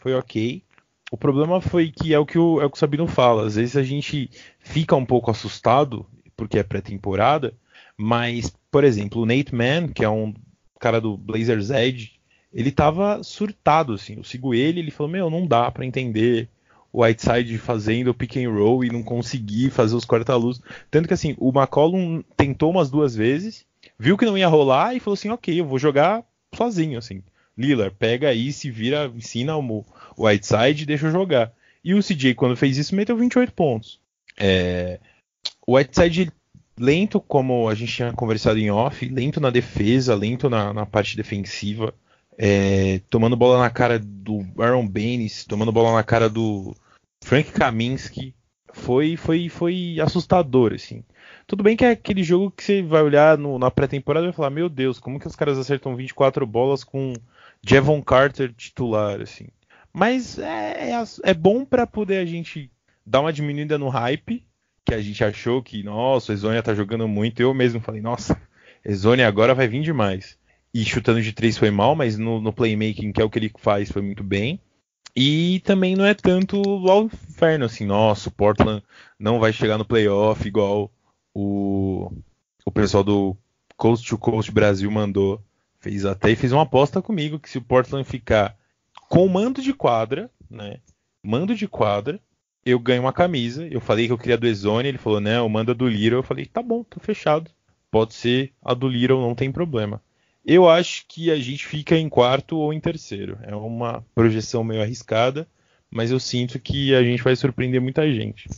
[0.00, 0.62] foi ok.
[1.10, 3.54] O problema foi que é o que o, é o que o Sabino fala, às
[3.54, 4.28] vezes a gente
[4.60, 6.04] fica um pouco assustado,
[6.36, 7.54] porque é pré-temporada,
[7.96, 10.34] mas, por exemplo, o Nate Mann, que é um
[10.80, 12.12] cara do Blazers Edge,
[12.52, 14.16] ele tava surtado, assim.
[14.16, 16.48] Eu sigo ele, ele falou, meu, não dá para entender
[16.92, 20.60] o Whiteside fazendo o pick and roll e não conseguir fazer os corta-luz.
[20.90, 23.66] Tanto que, assim, o McCollum tentou umas duas vezes,
[23.98, 26.24] viu que não ia rolar e falou assim, ok, eu vou jogar
[26.54, 27.22] sozinho, assim.
[27.58, 29.84] Lillard, pega aí, se vira, ensina o
[30.16, 31.52] Whiteside e deixa eu jogar.
[31.84, 34.00] E o CJ, quando fez isso, meteu 28 pontos.
[34.36, 35.00] É...
[35.66, 36.32] O Whiteside
[36.78, 41.16] lento, como a gente tinha conversado em off, lento na defesa, lento na, na parte
[41.16, 41.94] defensiva,
[42.36, 46.74] é, tomando bola na cara do Aaron Baines, tomando bola na cara do
[47.22, 48.34] Frank Kaminsky,
[48.72, 51.04] foi, foi, foi assustador, assim.
[51.46, 54.36] Tudo bem que é aquele jogo que você vai olhar no, na pré-temporada e vai
[54.36, 57.12] falar, meu Deus, como que os caras acertam 24 bolas com
[57.64, 59.46] Jevon Carter titular, assim.
[59.92, 62.68] Mas é, é, é bom para poder a gente
[63.06, 64.44] dar uma diminuída no hype
[64.84, 67.40] que a gente achou que, nossa, o Ezonia tá jogando muito.
[67.40, 68.40] Eu mesmo falei, nossa,
[68.84, 70.38] Ezonia agora vai vir demais.
[70.72, 73.52] E chutando de três foi mal, mas no, no, playmaking, que é o que ele
[73.58, 74.60] faz, foi muito bem.
[75.16, 78.82] E também não é tanto ao inferno, assim, nossa, o Portland
[79.18, 80.90] não vai chegar no playoff igual
[81.32, 82.10] o,
[82.66, 83.36] o pessoal do
[83.76, 85.40] Coast to Coast Brasil mandou.
[85.78, 88.56] Fez até e fez uma aposta comigo que se o Portland ficar
[89.08, 90.78] com mando de quadra, né?
[91.22, 92.18] Mando de quadra,
[92.64, 93.66] eu ganho uma camisa.
[93.66, 96.18] Eu falei que eu queria do Ezone, ele falou, não, manda do Little.
[96.18, 97.50] Eu falei, tá bom, tá fechado.
[97.90, 100.00] Pode ser a do Little, não tem problema.
[100.44, 103.38] Eu acho que a gente fica em quarto ou em terceiro.
[103.42, 105.46] É uma projeção meio arriscada,
[105.90, 108.48] mas eu sinto que a gente vai surpreender muita gente.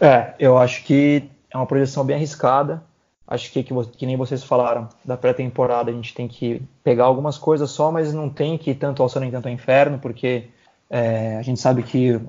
[0.00, 2.82] É, eu acho que é uma projeção bem arriscada.
[3.26, 7.38] Acho que, que, que nem vocês falaram, da pré-temporada a gente tem que pegar algumas
[7.38, 10.48] coisas só, mas não tem que ir tanto ao céu nem tanto ao inferno, porque
[10.90, 12.20] é, a gente sabe que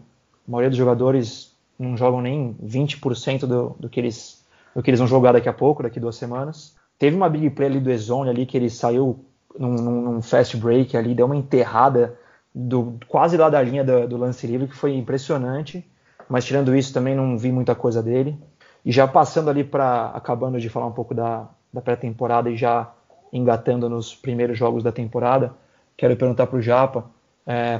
[0.51, 4.45] a maioria dos jogadores não jogam nem 20% do, do, que eles,
[4.75, 6.75] do que eles vão jogar daqui a pouco, daqui duas semanas.
[6.99, 9.23] Teve uma big play ali do Ezone ali que ele saiu
[9.57, 12.19] num, num, fast break ali, deu uma enterrada
[12.53, 15.89] do, quase lá da linha do, do lance livre que foi impressionante.
[16.27, 18.37] Mas tirando isso também não vi muita coisa dele.
[18.83, 22.91] E já passando ali para acabando de falar um pouco da, da pré-temporada e já
[23.31, 25.53] engatando nos primeiros jogos da temporada,
[25.95, 27.05] quero perguntar para o Japa,
[27.47, 27.79] é,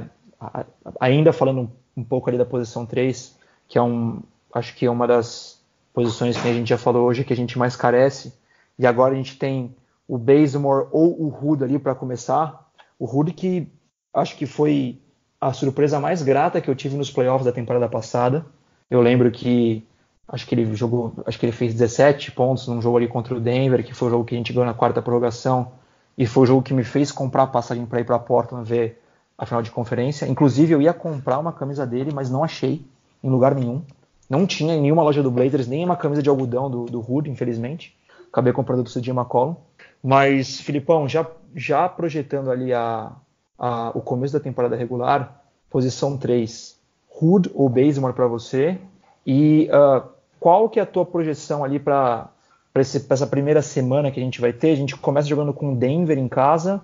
[0.98, 3.36] ainda falando um pouco ali da posição 3,
[3.68, 4.22] que é um,
[4.52, 5.60] acho que é uma das
[5.92, 8.32] posições que a gente já falou hoje que a gente mais carece.
[8.78, 9.74] E agora a gente tem
[10.08, 12.70] o Bazemore ou o Hood ali para começar.
[12.98, 13.68] O Hood que
[14.12, 14.98] acho que foi
[15.40, 18.46] a surpresa mais grata que eu tive nos playoffs da temporada passada.
[18.90, 19.86] Eu lembro que
[20.28, 23.40] acho que ele jogou, acho que ele fez 17 pontos num jogo ali contra o
[23.40, 25.72] Denver, que foi o jogo que a gente ganhou na quarta prorrogação.
[26.16, 29.01] e foi o jogo que me fez comprar passagem para ir para Portland ver
[29.42, 30.24] a final de conferência.
[30.28, 32.80] Inclusive, eu ia comprar uma camisa dele, mas não achei
[33.24, 33.82] em lugar nenhum.
[34.30, 37.28] Não tinha em nenhuma loja do Blazers nem uma camisa de algodão do, do Hood,
[37.28, 37.92] infelizmente.
[38.30, 39.56] Acabei comprando do CJ McCollum.
[40.00, 41.26] Mas, Filipão, já,
[41.56, 43.10] já projetando ali a,
[43.58, 46.78] a, o começo da temporada regular, posição 3,
[47.20, 48.78] Hood ou Bazemore para você?
[49.26, 50.06] E uh,
[50.38, 52.30] qual que é a tua projeção ali para
[52.76, 54.70] essa primeira semana que a gente vai ter?
[54.70, 56.80] A gente começa jogando com Denver em casa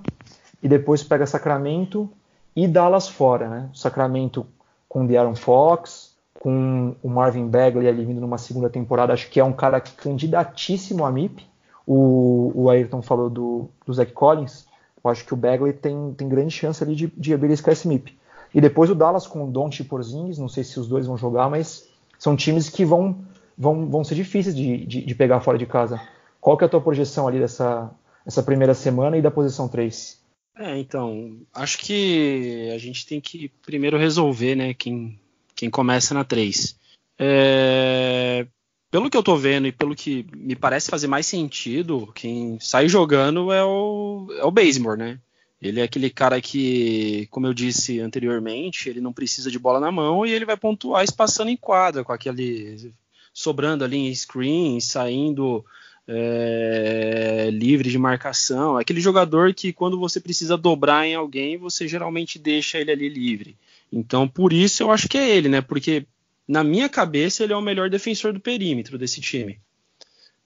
[0.61, 2.11] e depois pega Sacramento
[2.55, 3.71] e Dallas fora, né?
[3.73, 4.47] Sacramento
[4.89, 9.41] com o Aaron Fox, com o Marvin Bagley ali vindo numa segunda temporada, acho que
[9.41, 11.47] é um cara candidatíssimo a MIP.
[11.87, 14.67] O, o Ayrton falou do, do Zach Collins,
[15.03, 18.17] eu acho que o Bagley tem, tem grande chance ali de, de beliscar esse MIP.
[18.55, 21.17] E depois o Dallas com o Don't e Porzingis, não sei se os dois vão
[21.17, 21.89] jogar, mas
[22.19, 23.19] são times que vão,
[23.57, 26.01] vão, vão ser difíceis de, de, de pegar fora de casa.
[26.41, 27.91] Qual que é a tua projeção ali dessa
[28.27, 30.21] essa primeira semana e da posição 3?
[30.59, 35.19] É, então, acho que a gente tem que primeiro resolver, né, quem,
[35.55, 36.77] quem começa na 3.
[37.17, 38.45] É,
[38.91, 42.89] pelo que eu tô vendo e pelo que me parece fazer mais sentido, quem sai
[42.89, 45.21] jogando é o, é o Bazemore, né?
[45.63, 49.93] Ele é aquele cara que, como eu disse anteriormente, ele não precisa de bola na
[49.93, 52.93] mão e ele vai pontuar espaçando em quadra, com aquele
[53.33, 55.65] sobrando ali em screen, saindo
[56.09, 58.79] é, livre de marcação.
[58.79, 63.09] É aquele jogador que, quando você precisa dobrar em alguém, você geralmente deixa ele ali
[63.09, 63.57] livre.
[63.93, 65.61] Então, por isso eu acho que é ele, né?
[65.61, 66.07] Porque
[66.47, 69.61] na minha cabeça ele é o melhor defensor do perímetro desse time.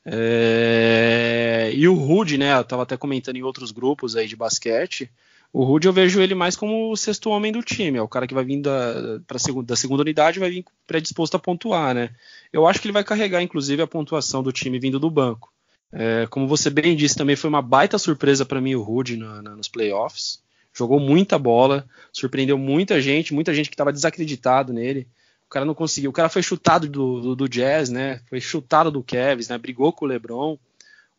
[0.04, 1.70] É...
[1.72, 2.58] E o Rude, né?
[2.58, 5.08] Eu tava até comentando em outros grupos aí de basquete.
[5.52, 8.26] O Rude eu vejo ele mais como o sexto homem do time, é o cara
[8.26, 12.10] que vai vir da, pra segunda, da segunda unidade vai vir predisposto a pontuar, né?
[12.50, 15.52] Eu acho que ele vai carregar, inclusive, a pontuação do time vindo do banco.
[15.92, 19.42] É, como você bem disse, também foi uma baita surpresa para mim o Rude na,
[19.42, 20.42] na, nos playoffs
[20.74, 25.06] jogou muita bola, surpreendeu muita gente, muita gente que estava desacreditado nele.
[25.46, 26.10] O cara não conseguiu.
[26.10, 28.20] O cara foi chutado do, do, do, Jazz, né?
[28.28, 29.58] Foi chutado do Cavs, né?
[29.58, 30.58] Brigou com o LeBron,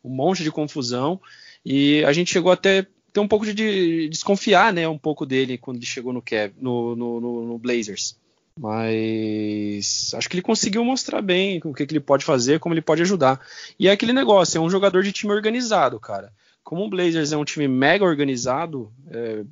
[0.02, 1.20] um monte de confusão.
[1.64, 4.86] E a gente chegou até ter um pouco de, de desconfiar, né?
[4.86, 8.18] Um pouco dele quando ele chegou no, Kev, no, no, no, no Blazers.
[8.60, 12.82] Mas acho que ele conseguiu mostrar bem o que, que ele pode fazer, como ele
[12.82, 13.40] pode ajudar.
[13.78, 16.30] E é aquele negócio, é um jogador de time organizado, cara
[16.64, 19.44] como o Blazers é um time mega organizado, é,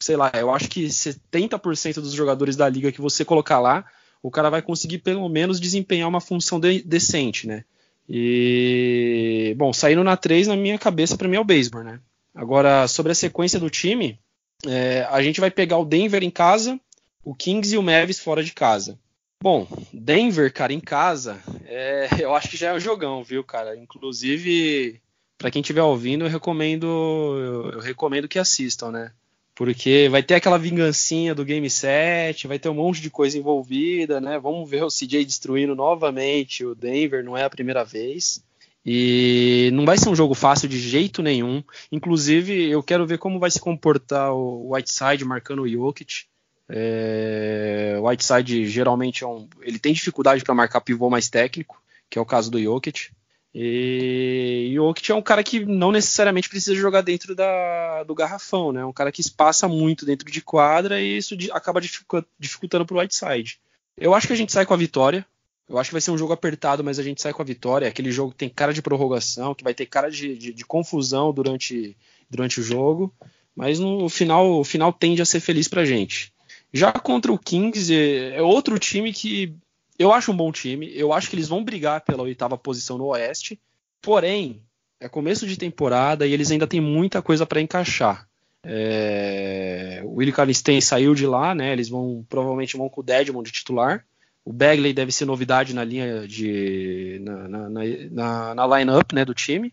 [0.00, 3.84] sei lá, eu acho que 70% dos jogadores da liga que você colocar lá,
[4.22, 7.64] o cara vai conseguir pelo menos desempenhar uma função de, decente, né?
[8.08, 12.00] E bom, saindo na 3 na minha cabeça para mim é o baseball, né?
[12.34, 14.18] Agora sobre a sequência do time,
[14.66, 16.80] é, a gente vai pegar o Denver em casa,
[17.22, 18.98] o Kings e o Mavis fora de casa.
[19.42, 23.76] Bom, Denver, cara, em casa, é, eu acho que já é um jogão, viu, cara?
[23.76, 25.00] Inclusive,
[25.36, 29.12] para quem estiver ouvindo, eu recomendo, eu, eu, recomendo que assistam, né?
[29.54, 34.20] Porque vai ter aquela vingancinha do Game 7, vai ter um monte de coisa envolvida,
[34.20, 34.38] né?
[34.38, 38.42] Vamos ver o CJ destruindo novamente o Denver, não é a primeira vez.
[38.86, 41.62] E não vai ser um jogo fácil de jeito nenhum.
[41.90, 46.26] Inclusive, eu quero ver como vai se comportar o Whiteside marcando o Jokic.
[46.68, 52.18] É, o Whiteside geralmente é um, ele tem dificuldade para marcar pivô mais técnico, que
[52.18, 53.10] é o caso do Jokic.
[53.54, 58.80] E, Jokic é um cara que não necessariamente precisa jogar dentro da, do garrafão, né?
[58.80, 62.98] É um cara que espaça muito dentro de quadra e isso acaba dificultando para o
[62.98, 63.60] Whiteside.
[63.96, 65.24] Eu acho que a gente sai com a vitória.
[65.68, 67.88] Eu acho que vai ser um jogo apertado, mas a gente sai com a vitória.
[67.88, 71.32] Aquele jogo que tem cara de prorrogação, que vai ter cara de, de, de confusão
[71.32, 71.96] durante,
[72.28, 73.14] durante o jogo.
[73.56, 76.32] Mas no final, o final tende a ser feliz pra gente.
[76.72, 79.54] Já contra o Kings, é, é outro time que
[79.98, 80.90] eu acho um bom time.
[80.94, 83.58] Eu acho que eles vão brigar pela oitava posição no Oeste.
[84.02, 84.62] Porém,
[85.00, 88.28] é começo de temporada e eles ainda têm muita coisa para encaixar.
[88.64, 90.02] É...
[90.04, 91.72] O Willie Callistein saiu de lá, né?
[91.72, 94.04] Eles vão provavelmente vão com o Dedmon de titular.
[94.44, 97.68] O Bagley deve ser novidade na linha de na, na,
[98.10, 99.72] na, na line-up né, do time.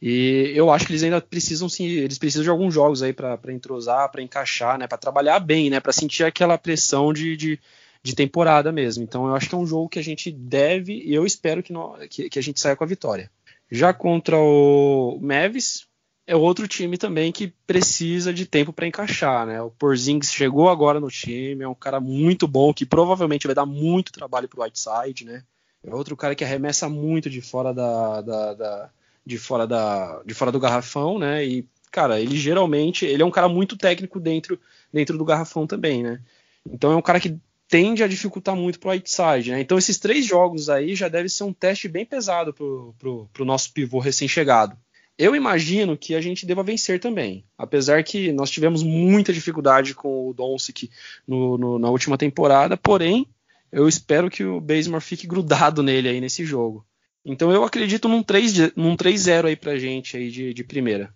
[0.00, 3.40] E eu acho que eles ainda precisam sim, eles precisam de alguns jogos aí para
[3.48, 7.58] entrosar, para encaixar, né, para trabalhar bem, né, para sentir aquela pressão de, de,
[8.02, 9.02] de temporada mesmo.
[9.02, 11.72] Então eu acho que é um jogo que a gente deve e eu espero que,
[12.10, 13.30] que, que a gente saia com a vitória.
[13.70, 15.86] Já contra o Mavis,
[16.26, 19.62] é outro time também que precisa de tempo para encaixar, né?
[19.62, 23.66] O Porzingis chegou agora no time, é um cara muito bom que provavelmente vai dar
[23.66, 25.44] muito trabalho pro Whiteside, né?
[25.84, 28.90] É outro cara que arremessa muito de fora da, da, da,
[29.24, 31.44] de fora da de fora do garrafão, né?
[31.44, 34.58] E cara, ele geralmente ele é um cara muito técnico dentro
[34.92, 36.20] dentro do garrafão também, né?
[36.68, 39.50] Então é um cara que tende a dificultar muito para o Whiteside.
[39.50, 39.60] Né?
[39.60, 43.72] Então, esses três jogos aí já deve ser um teste bem pesado para o nosso
[43.72, 44.76] pivô recém-chegado.
[45.18, 47.44] Eu imagino que a gente deva vencer também.
[47.56, 50.90] Apesar que nós tivemos muita dificuldade com o Doncic
[51.26, 53.26] no, no, na última temporada, porém,
[53.72, 56.84] eu espero que o Bazemore fique grudado nele aí nesse jogo.
[57.24, 61.12] Então eu acredito num 3-0 num 3 aí pra gente aí de, de primeira.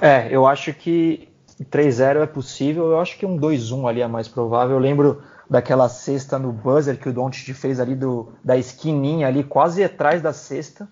[0.00, 1.28] É, eu acho que
[1.70, 4.76] 3-0 é possível, eu acho que um 2-1 ali é mais provável.
[4.76, 9.44] Eu lembro daquela cesta no buzzer que o Doncic fez ali do, da esquininha ali,
[9.44, 10.88] quase atrás da cesta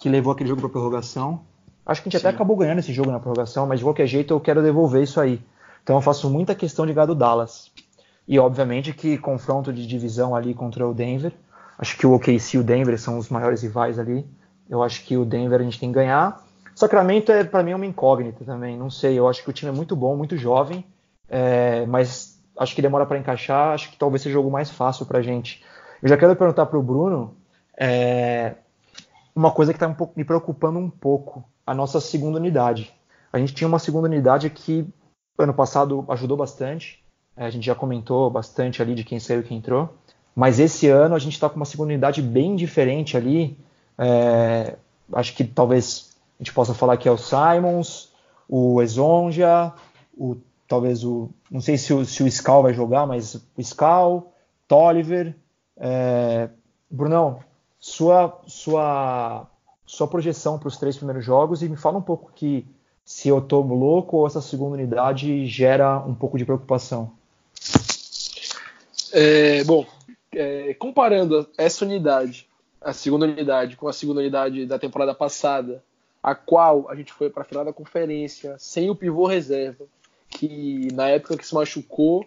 [0.00, 1.42] que levou aquele jogo para prorrogação.
[1.84, 2.26] Acho que a gente Sim.
[2.26, 5.20] até acabou ganhando esse jogo na prorrogação, mas de qualquer jeito eu quero devolver isso
[5.20, 5.40] aí.
[5.82, 7.70] Então eu faço muita questão de ganhar do Dallas.
[8.26, 11.32] E obviamente que confronto de divisão ali contra o Denver.
[11.78, 14.26] Acho que o OKC e o Denver são os maiores rivais ali.
[14.68, 16.42] Eu acho que o Denver a gente tem que ganhar.
[16.74, 18.78] Sacramento é para mim uma incógnita também.
[18.78, 19.18] Não sei.
[19.18, 20.84] Eu acho que o time é muito bom, muito jovem,
[21.28, 23.74] é, mas acho que demora para encaixar.
[23.74, 25.62] Acho que talvez seja o jogo mais fácil para a gente.
[26.02, 27.34] Eu já quero perguntar para o Bruno.
[27.76, 28.54] É,
[29.34, 32.92] uma coisa que está um me preocupando um pouco, a nossa segunda unidade.
[33.32, 34.86] A gente tinha uma segunda unidade que
[35.38, 37.02] ano passado ajudou bastante,
[37.36, 39.94] é, a gente já comentou bastante ali de quem saiu e quem entrou,
[40.34, 43.58] mas esse ano a gente está com uma segunda unidade bem diferente ali.
[43.98, 44.76] É,
[45.12, 48.12] acho que talvez a gente possa falar que é o Simons,
[48.48, 49.72] o Ezonja,
[50.16, 50.36] o,
[50.68, 51.30] talvez o.
[51.50, 54.32] Não sei se o, se o Scal vai jogar, mas o Scal,
[54.68, 55.34] Tolliver.
[55.76, 56.48] É,
[56.90, 57.40] Brunão,
[57.80, 59.46] sua, sua,
[59.86, 62.66] sua projeção para os três primeiros jogos e me fala um pouco que
[63.04, 67.10] se eu estou louco ou essa segunda unidade gera um pouco de preocupação.
[69.12, 69.84] É, bom,
[70.32, 72.46] é, comparando essa unidade,
[72.80, 75.82] a segunda unidade, com a segunda unidade da temporada passada,
[76.22, 79.86] a qual a gente foi para a final da conferência sem o pivô reserva,
[80.28, 82.24] que na época que se machucou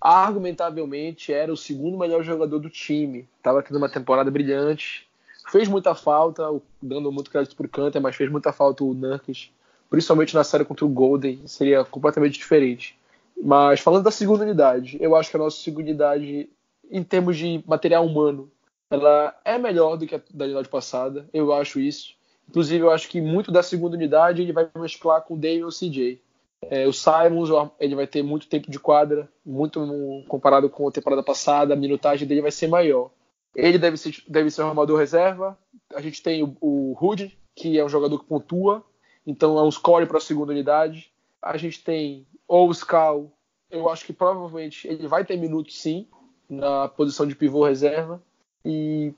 [0.00, 3.28] argumentavelmente era o segundo melhor jogador do time.
[3.36, 5.06] Estava tendo uma temporada brilhante.
[5.50, 6.44] Fez muita falta,
[6.80, 9.50] dando muito crédito para o Canter, mas fez muita falta o Nurkic,
[9.88, 12.98] principalmente na série contra o Golden, seria completamente diferente.
[13.42, 16.50] Mas falando da segunda unidade, eu acho que a nossa segunda unidade,
[16.90, 18.50] em termos de material humano,
[18.90, 22.14] ela é melhor do que a da unidade passada, eu acho isso.
[22.48, 25.68] Inclusive, eu acho que muito da segunda unidade ele vai mesclar com o Dave ou
[25.68, 26.20] o CJ.
[26.62, 29.80] É, o Simons ele vai ter muito tempo de quadra, muito
[30.28, 33.10] comparado com a temporada passada, a minutagem dele vai ser maior.
[33.54, 35.58] Ele deve ser, deve ser um armador reserva.
[35.94, 38.84] A gente tem o, o Hood, que é um jogador que pontua,
[39.26, 41.10] então é um score para a segunda unidade.
[41.40, 43.30] A gente tem o Scal,
[43.70, 46.06] eu acho que provavelmente ele vai ter minutos sim,
[46.48, 48.22] na posição de pivô reserva.
[48.64, 49.12] E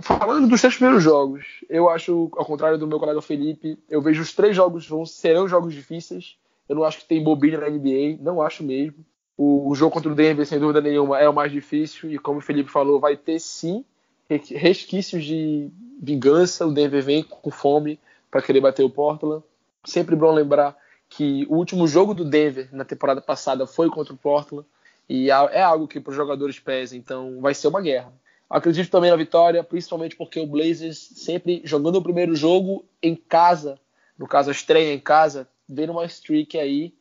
[0.00, 4.22] falando dos três primeiros jogos, eu acho, ao contrário do meu colega Felipe, eu vejo
[4.22, 6.36] os três jogos vão, serão jogos difíceis.
[6.68, 9.04] Eu não acho que tem bobina na NBA, não acho mesmo.
[9.36, 12.38] O, o, jogo contra o Denver, sem dúvida nenhuma, é o mais difícil e, como
[12.38, 13.84] o Felipe falou, vai ter sim
[14.28, 16.66] resquícios de vingança.
[16.66, 17.98] O Denver vem com fome
[18.30, 19.42] para querer bater o Portland.
[19.84, 20.76] Sempre bom lembrar
[21.08, 24.66] que o último jogo do Denver na temporada passada foi contra o Portland
[25.08, 28.12] e é algo que para os jogadores pesa, então vai ser uma guerra.
[28.48, 33.78] Acredito também na vitória, principalmente porque o Blazers sempre jogando o primeiro jogo em casa,
[34.18, 36.94] no caso a estreia em casa, vendo uma streak aí.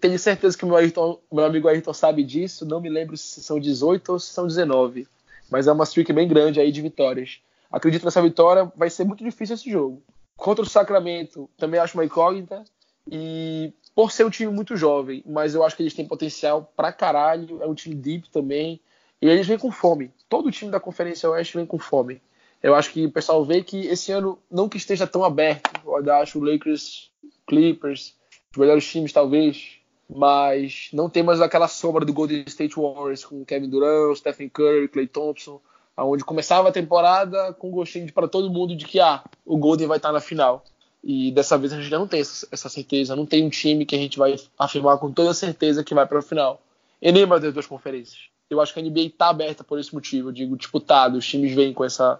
[0.00, 2.66] Tenho certeza que meu, Ayrton, meu amigo Ayrton sabe disso.
[2.66, 5.06] Não me lembro se são 18 ou se são 19.
[5.48, 7.40] Mas é uma streak bem grande aí de vitórias.
[7.70, 8.72] Acredito nessa vitória.
[8.74, 10.02] Vai ser muito difícil esse jogo.
[10.36, 12.64] Contra o Sacramento, também acho uma incógnita.
[13.08, 16.92] E por ser um time muito jovem, mas eu acho que eles têm potencial pra
[16.92, 17.62] caralho.
[17.62, 18.80] É um time deep também.
[19.22, 20.10] E eles vêm com fome.
[20.28, 22.20] Todo o time da Conferência Oeste vem com fome.
[22.64, 25.70] Eu acho que o pessoal vê que esse ano não que esteja tão aberto.
[25.84, 27.10] Eu acho o Lakers
[27.46, 28.14] Clippers,
[28.50, 29.72] os melhores times talvez,
[30.08, 34.88] mas não tem mais aquela sombra do Golden State Warriors com Kevin Durant, Stephen Curry,
[34.88, 35.60] Klay Thompson,
[35.94, 39.98] aonde começava a temporada com gostinho para todo mundo de que ah, o Golden vai
[39.98, 40.64] estar na final.
[41.02, 43.98] E dessa vez a gente não tem essa, certeza, não tem um time que a
[43.98, 46.62] gente vai afirmar com toda certeza que vai para a final.
[47.02, 48.30] E nem das duas conferências.
[48.48, 51.52] Eu acho que a NBA está aberta por esse motivo, eu digo disputado, os times
[51.52, 52.18] vêm com essa,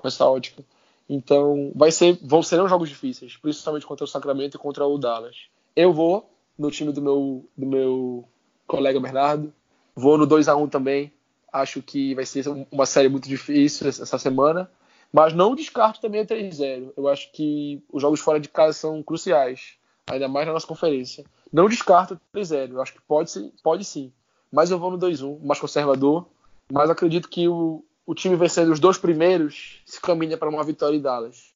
[0.00, 0.62] com essa ótica.
[1.08, 5.46] Então, vai ser, vão jogos difíceis, principalmente contra o Sacramento e contra o Dallas.
[5.74, 6.28] Eu vou
[6.58, 8.28] no time do meu, do meu
[8.66, 9.52] colega Bernardo,
[9.94, 11.12] vou no 2 a 1 também.
[11.52, 14.70] Acho que vai ser uma série muito difícil essa semana,
[15.12, 16.92] mas não descarto também o 3-0.
[16.96, 19.74] Eu acho que os jogos fora de casa são cruciais,
[20.10, 21.24] ainda mais na nossa conferência.
[21.52, 23.32] Não descarto o 3-0, eu acho que pode,
[23.62, 24.12] pode sim.
[24.52, 26.26] Mas eu vou no 2-1, mais conservador.
[26.70, 30.96] Mas acredito que o, o time vencendo os dois primeiros se caminha para uma vitória
[30.96, 31.52] em Dallas.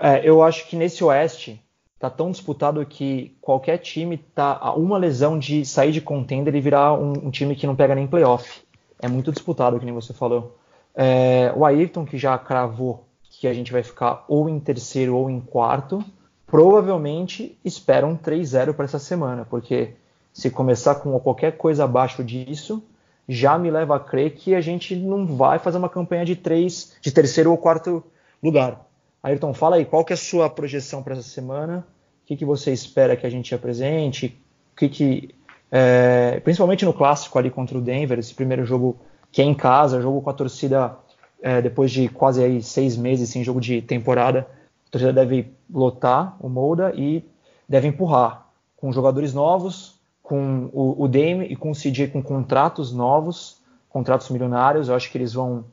[0.00, 1.60] É, eu acho que nesse Oeste
[1.98, 6.60] tá tão disputado que qualquer time tá a uma lesão de sair de contender e
[6.60, 8.62] virar um, um time que não pega nem playoff.
[9.00, 10.58] É muito disputado, que nem você falou.
[10.94, 15.30] É, o Ayrton, que já cravou que a gente vai ficar ou em terceiro ou
[15.30, 16.04] em quarto,
[16.46, 19.94] provavelmente esperam 3-0 para essa semana, porque
[20.32, 22.82] se começar com qualquer coisa abaixo disso,
[23.28, 26.96] já me leva a crer que a gente não vai fazer uma campanha de três,
[27.00, 28.02] de terceiro ou quarto
[28.42, 28.86] lugar.
[29.22, 31.86] Ayrton, fala aí, qual que é a sua projeção para essa semana?
[32.22, 34.38] O que, que você espera que a gente apresente?
[34.72, 35.34] O que, que
[35.70, 38.96] é, principalmente no clássico ali contra o Denver, esse primeiro jogo
[39.32, 40.96] que é em casa, jogo com a torcida
[41.42, 44.46] é, depois de quase aí seis meses sem jogo de temporada,
[44.86, 47.24] a torcida deve lotar o Molda e
[47.68, 48.46] deve empurrar
[48.76, 49.95] com jogadores novos,
[50.26, 53.58] com o, o Dame e com o CJ com contratos novos,
[53.88, 54.88] contratos milionários.
[54.88, 55.64] Eu acho que eles vão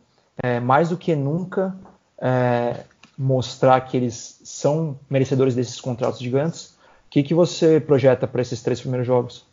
[0.43, 1.75] é, mais do que nunca
[2.21, 2.83] é,
[3.17, 6.77] mostrar que eles são merecedores desses contratos gigantes.
[7.07, 9.43] O que, que você projeta para esses três primeiros jogos?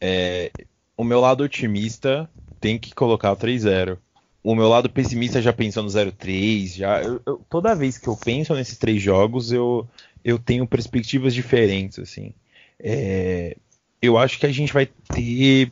[0.00, 0.52] É,
[0.96, 2.30] o meu lado otimista
[2.60, 3.98] tem que colocar o 3-0.
[4.44, 6.76] O meu lado pessimista já pensou no 0-3.
[6.76, 9.84] Já, eu, eu, toda vez que eu penso nesses três jogos, eu,
[10.24, 11.98] eu tenho perspectivas diferentes.
[11.98, 12.32] assim.
[12.78, 13.56] É,
[14.00, 15.70] eu acho que a gente vai ter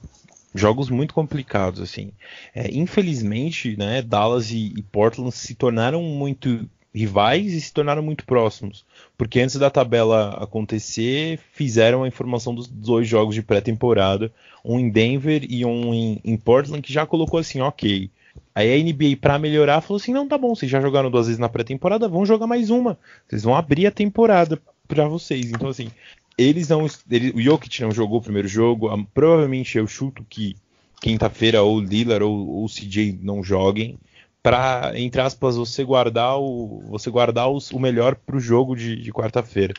[0.54, 2.12] jogos muito complicados assim.
[2.54, 8.24] É, infelizmente, né, Dallas e, e, Portland se tornaram muito rivais e se tornaram muito
[8.24, 8.86] próximos,
[9.18, 14.32] porque antes da tabela acontecer, fizeram a informação dos dois jogos de pré-temporada,
[14.64, 18.10] um em Denver e um em, em, Portland, que já colocou assim, ok.
[18.54, 21.38] Aí a NBA, para melhorar, falou assim: não, tá bom, vocês já jogaram duas vezes
[21.38, 22.98] na pré-temporada, vão jogar mais uma.
[23.28, 24.58] Vocês vão abrir a temporada
[24.88, 25.50] para vocês.
[25.50, 25.90] Então, assim,
[26.38, 26.86] eles não.
[27.10, 28.88] Ele, o Jokic não jogou o primeiro jogo.
[29.12, 30.56] provavelmente eu chuto que
[31.00, 33.98] quinta-feira ou Lillard ou o CJ não joguem
[34.42, 38.96] para, entre aspas, você guardar o, você guardar os, o melhor para o jogo de,
[38.96, 39.74] de quarta-feira.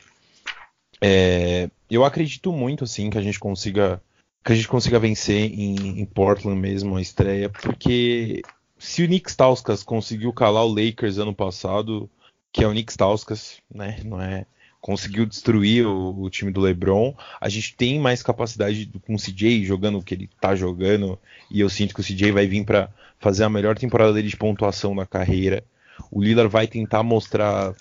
[1.01, 4.01] É, eu acredito muito assim que a gente consiga
[4.43, 8.41] que a gente consiga vencer em, em Portland mesmo a estreia, porque
[8.78, 12.10] se o Nick Stauskas conseguiu calar o Lakers ano passado,
[12.51, 14.45] que é o Nick Stauskas, né, não é
[14.88, 17.13] conseguiu destruir o, o, time do LeBron.
[17.41, 21.19] A gente tem mais capacidade com o CJ jogando o que ele tá jogando,
[21.51, 24.38] e eu sinto que o CJ vai vir para fazer a melhor temporada dele de
[24.38, 25.61] pontuação na carreira.
[26.09, 27.73] O Lillard vai tentar mostrar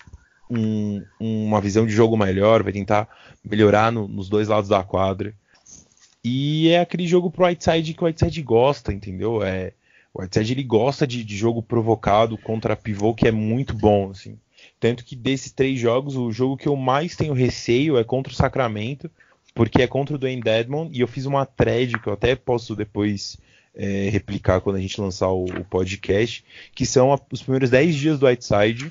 [0.51, 3.07] um, uma visão de jogo melhor, vai tentar
[3.41, 5.33] melhorar no, nos dois lados da quadra.
[6.21, 9.41] E é aquele jogo pro Whiteside que o Whiteside gosta, entendeu?
[9.41, 9.71] É,
[10.13, 14.37] o Whiteside ele gosta de, de jogo provocado contra pivô que é muito bom, assim.
[14.79, 18.35] Tanto que desses três jogos, o jogo que eu mais tenho receio é contra o
[18.35, 19.09] Sacramento,
[19.55, 22.75] porque é contra o Dwayne Dedmon, e eu fiz uma thread que eu até posso
[22.75, 23.37] depois
[23.75, 26.43] é, replicar quando a gente lançar o, o podcast,
[26.75, 28.89] que são a, os primeiros 10 dias do Whiteside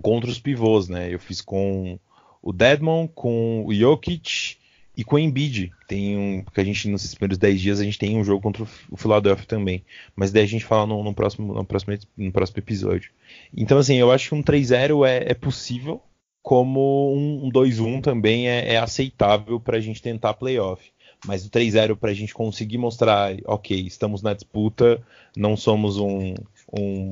[0.00, 1.12] contra os pivôs, né?
[1.12, 1.98] Eu fiz com
[2.42, 4.56] o Deadmon, com o Jokic
[4.96, 5.72] e com o Embiid.
[5.86, 8.62] Tem um, porque a gente nesses primeiros 10 dias a gente tem um jogo contra
[8.90, 9.84] o Philadelphia também,
[10.14, 13.10] mas daí a gente fala no, no próximo, no, próximo, no próximo episódio.
[13.56, 16.02] Então assim, eu acho que um 3-0 é, é possível,
[16.42, 20.90] como um, um 2-1 também é, é aceitável para a gente tentar playoff.
[21.26, 25.02] Mas o 3-0 para a gente conseguir mostrar, ok, estamos na disputa,
[25.36, 26.34] não somos um,
[26.72, 27.10] um,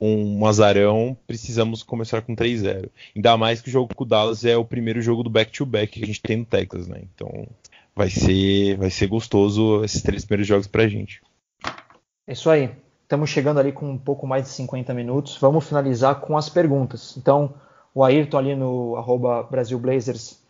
[0.00, 2.90] um azarão, precisamos começar com 3-0.
[3.14, 5.98] Ainda mais que o jogo com o Dallas é o primeiro jogo do back-to-back -back
[5.98, 7.02] que a gente tem no Texas, né?
[7.14, 7.46] Então
[7.94, 11.22] vai ser, vai ser gostoso esses três primeiros jogos para a gente.
[12.26, 12.70] É isso aí.
[13.02, 15.38] Estamos chegando ali com um pouco mais de 50 minutos.
[15.38, 17.16] Vamos finalizar com as perguntas.
[17.16, 17.54] Então,
[17.94, 20.42] o Ayrton ali no arroba Brasil Blazers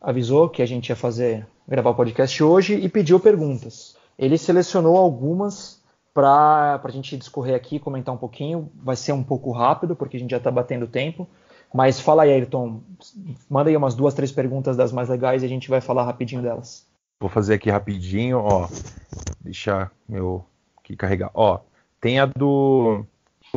[0.00, 3.96] avisou que a gente ia fazer gravar o podcast hoje e pediu perguntas.
[4.18, 5.81] Ele selecionou algumas
[6.14, 8.70] para a gente discorrer aqui, comentar um pouquinho.
[8.74, 11.28] Vai ser um pouco rápido, porque a gente já está batendo tempo.
[11.72, 12.80] Mas fala aí, Ayrton.
[13.48, 16.42] Manda aí umas duas, três perguntas das mais legais e a gente vai falar rapidinho
[16.42, 16.86] delas.
[17.20, 18.68] Vou fazer aqui rapidinho, ó.
[19.40, 20.44] Deixar meu
[20.76, 21.30] aqui carregar.
[21.34, 21.60] Ó,
[22.00, 23.04] tem a do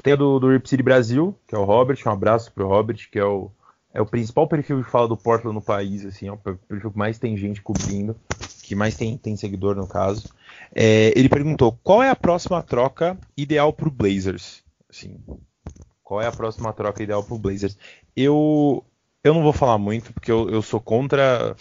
[0.03, 1.97] tem a do, do Rip City Brasil, que é o Robert.
[2.05, 3.49] Um abraço pro Robert, que é o
[3.95, 6.97] é o principal perfil que fala do Portland no país, assim, é o perfil que
[6.97, 8.13] mais tem gente cobrindo,
[8.61, 10.29] que mais tem, tem seguidor no caso.
[10.75, 14.61] É, ele perguntou qual é a próxima troca ideal para o Blazers?
[14.89, 15.17] Assim,
[16.03, 17.77] qual é a próxima troca ideal para o Blazers?
[18.13, 18.83] Eu,
[19.23, 21.55] eu não vou falar muito, porque eu, eu sou contra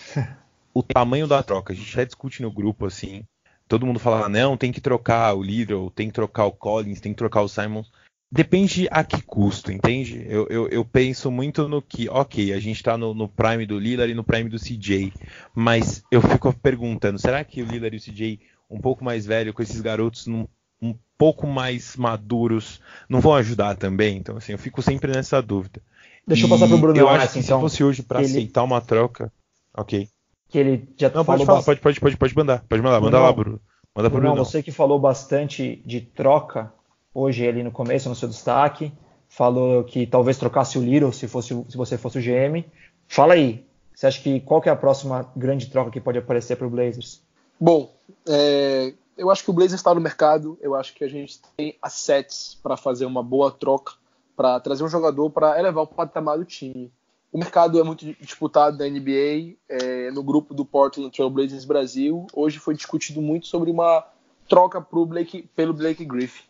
[0.75, 1.73] o tamanho da troca.
[1.73, 3.25] A gente já discute no grupo, assim.
[3.69, 7.13] Todo mundo fala, não, tem que trocar o Little, tem que trocar o Collins, tem
[7.13, 7.93] que trocar o Simons
[8.35, 10.27] depende a que custo, entende?
[10.29, 13.79] Eu, eu, eu, penso muito no que, ok, a gente está no, no, Prime do
[13.79, 15.13] Lillard e no Prime do CJ,
[15.55, 19.55] mas eu fico perguntando, será que o Lillard e o CJ, um pouco mais velho,
[19.55, 20.49] com esses garotos num,
[20.83, 24.17] um pouco mais maduros, não vão ajudar também?
[24.17, 25.81] Então, assim, eu fico sempre nessa dúvida.
[26.27, 28.19] Deixa e eu passar para o Bruno Eu acho que então, se fosse hoje para
[28.21, 28.31] ele...
[28.31, 29.33] aceitar uma troca,
[29.73, 30.09] ok.
[30.49, 33.33] Que ele já não, pode, falar, pode, pode, pode, pode mandar, pode mandar, manda lá,
[33.33, 33.61] Bruno.
[33.95, 34.45] Manda pro Bruno.
[34.45, 36.73] Você que falou bastante de troca,
[37.15, 38.93] hoje ali no começo, no seu destaque.
[39.29, 42.65] Falou que talvez trocasse o Little se, fosse, se você fosse o GM.
[43.09, 46.57] Fala aí, Você acha que qual que é a próxima grande troca que pode aparecer
[46.57, 47.23] para o Blazers?
[47.61, 47.95] Bom,
[48.29, 50.59] é, eu acho que o Blazers está no mercado.
[50.61, 53.95] Eu acho que a gente tem assets para fazer uma boa troca,
[54.37, 56.93] para trazer um jogador para elevar o patamar do time.
[57.33, 59.57] O mercado é muito disputado da NBA.
[59.69, 64.07] É, no grupo do Portland Trail Blazers Brasil, hoje foi discutido muito sobre uma
[64.49, 66.45] troca Blake, pelo Blake Griffin,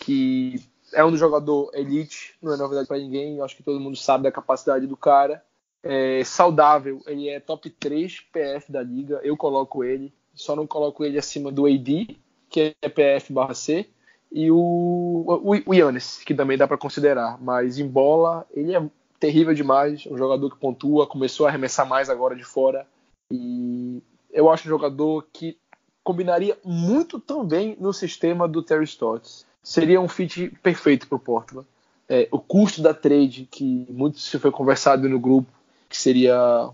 [0.00, 0.62] que
[0.92, 3.38] é um jogador elite, não é novidade para ninguém.
[3.38, 5.42] Eu acho que todo mundo sabe da capacidade do cara.
[5.82, 9.20] É saudável, ele é top 3 PF da liga.
[9.22, 12.18] Eu coloco ele só não coloco ele acima do AD,
[12.48, 13.88] que é PF/C,
[14.30, 17.38] e o, o, o que também dá para considerar.
[17.40, 18.90] Mas em bola, ele é
[19.20, 22.86] terrível demais, um jogador que pontua, começou a arremessar mais agora de fora.
[23.30, 25.58] E eu acho um jogador que
[26.02, 29.46] combinaria muito também no sistema do Terry Stotts.
[29.62, 31.66] Seria um fit perfeito para o Portland.
[32.08, 35.50] É, o custo da trade, que muito se foi conversado no grupo,
[35.88, 36.68] que seria.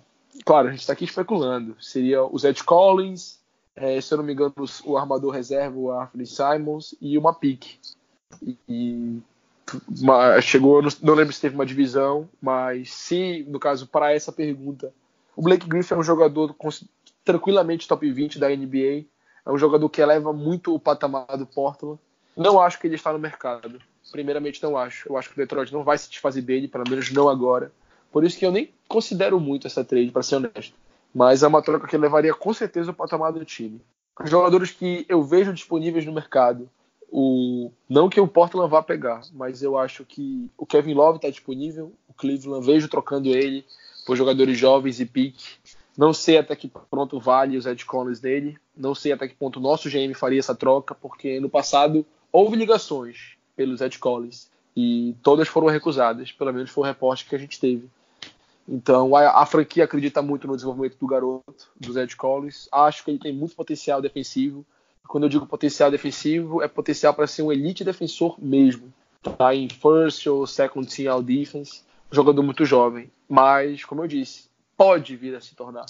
[0.44, 1.76] Claro, a gente está aqui especulando.
[1.80, 3.38] Seria o Zed Collins,
[3.76, 7.78] é, se eu não me engano, o armador reserva, o Anthony Simons, e uma pique.
[8.42, 9.22] E, e
[10.00, 14.32] uma, chegou, não, não lembro se teve uma divisão, mas se, no caso, para essa
[14.32, 14.92] pergunta,
[15.36, 16.54] o Blake Griffin é um jogador
[17.24, 19.04] tranquilamente top 20 da NBA,
[19.46, 21.98] é um jogador que eleva muito o patamar do Portland.
[22.38, 23.80] Não acho que ele está no mercado.
[24.10, 25.08] Primeiramente, não acho.
[25.08, 27.70] Eu acho que o Detroit não vai se desfazer dele, pelo menos não agora.
[28.10, 30.74] Por isso que eu nem considero muito essa trade, para ser honesto
[31.14, 33.80] mas é uma troca que levaria com certeza o patamar do time.
[34.20, 36.68] Os jogadores que eu vejo disponíveis no mercado,
[37.10, 41.30] o não que o Portland vá pegar, mas eu acho que o Kevin Love está
[41.30, 43.64] disponível, o Cleveland vejo trocando ele
[44.06, 45.56] por jogadores jovens e pique.
[45.96, 49.58] Não sei até que ponto vale os Ed Collins dele, não sei até que ponto
[49.58, 55.14] o nosso GM faria essa troca, porque no passado houve ligações pelos Ed Collins e
[55.22, 57.88] todas foram recusadas, pelo menos foi o reporte que a gente teve.
[58.68, 62.68] Então a, a, franquia acredita muito no desenvolvimento do garoto, do Zed Collins.
[62.70, 64.64] Acho que ele tem muito potencial defensivo.
[65.06, 68.92] Quando eu digo potencial defensivo, é potencial para ser um elite defensor mesmo.
[69.38, 71.82] Tá em first ou second team all defense.
[72.12, 73.10] Jogador muito jovem.
[73.26, 75.86] Mas, como eu disse, pode vir a se tornar.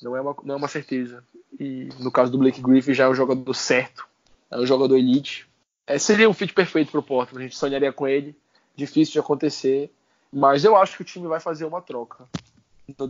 [0.00, 1.24] Não é uma, não é uma certeza.
[1.58, 4.06] E no caso do Blake Griffin já é um jogador certo.
[4.52, 5.48] É um jogador elite.
[5.86, 7.36] É, seria um fit perfeito para o Porto.
[7.36, 8.36] A gente sonharia com ele.
[8.76, 9.90] Difícil de acontecer
[10.32, 12.24] mas eu acho que o time vai fazer uma troca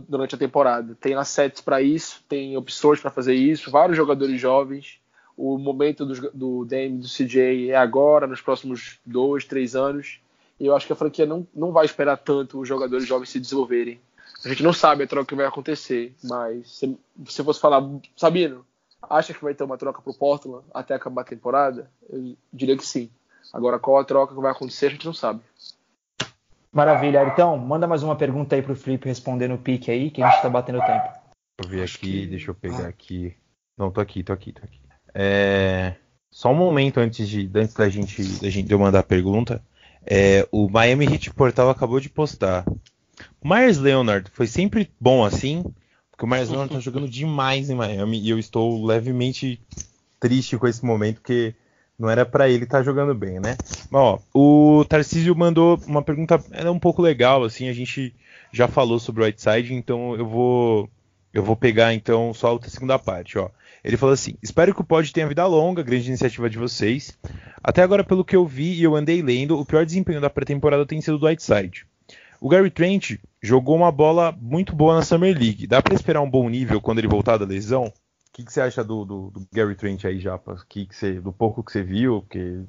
[0.07, 0.95] durante a temporada.
[0.99, 4.99] Tem assets para isso, tem opções para fazer isso, vários jogadores jovens.
[5.37, 10.19] O momento do, do Dame do CJ é agora, nos próximos dois, três anos.
[10.59, 13.39] E eu acho que a franquia não, não vai esperar tanto os jogadores jovens se
[13.39, 13.99] desenvolverem.
[14.43, 17.81] A gente não sabe a troca que vai acontecer, mas se você fosse falar,
[18.15, 18.65] Sabino,
[19.09, 21.89] acha que vai ter uma troca para o Portland até acabar a temporada?
[22.09, 23.09] Eu diria que sim.
[23.51, 25.41] Agora, qual a troca que vai acontecer, a gente não sabe.
[26.71, 27.23] Maravilha.
[27.25, 30.41] Então, manda mais uma pergunta aí pro Felipe responder no pique aí, que a gente
[30.41, 31.03] tá batendo tempo.
[31.03, 33.35] Deixa eu ver aqui, deixa eu pegar aqui.
[33.77, 34.79] Não, tô aqui, tô aqui, tô aqui.
[35.13, 35.95] É...
[36.31, 39.63] Só um momento antes, de, antes da, gente, da gente de eu mandar a pergunta.
[40.03, 42.65] É, o Miami Heat Portal acabou de postar.
[43.39, 45.63] O Myers Leonard foi sempre bom assim,
[46.13, 49.59] porque o Myers Leonard tá jogando demais em Miami e eu estou levemente
[50.19, 51.55] triste com esse momento, porque
[51.97, 53.57] não era para ele estar tá jogando bem, né?
[53.89, 58.13] Mas, ó, o Tarcísio mandou uma pergunta, é um pouco legal, assim, a gente
[58.51, 60.89] já falou sobre o Whiteside, então eu vou
[61.33, 63.49] eu vou pegar então só a segunda parte, ó.
[63.83, 67.17] Ele falou assim: "Espero que o pod tenha vida longa, grande iniciativa de vocês.
[67.63, 70.85] Até agora, pelo que eu vi e eu andei lendo, o pior desempenho da pré-temporada
[70.85, 71.87] tem sido do Whiteside.
[72.43, 75.65] O Gary Trent jogou uma bola muito boa na Summer League.
[75.65, 77.91] Dá para esperar um bom nível quando ele voltar da lesão?
[78.33, 80.57] que, que você acha do, do, do, Gary Trent aí, Japa?
[80.67, 82.21] Que que você, do pouco que você viu?
[82.21, 82.61] Porque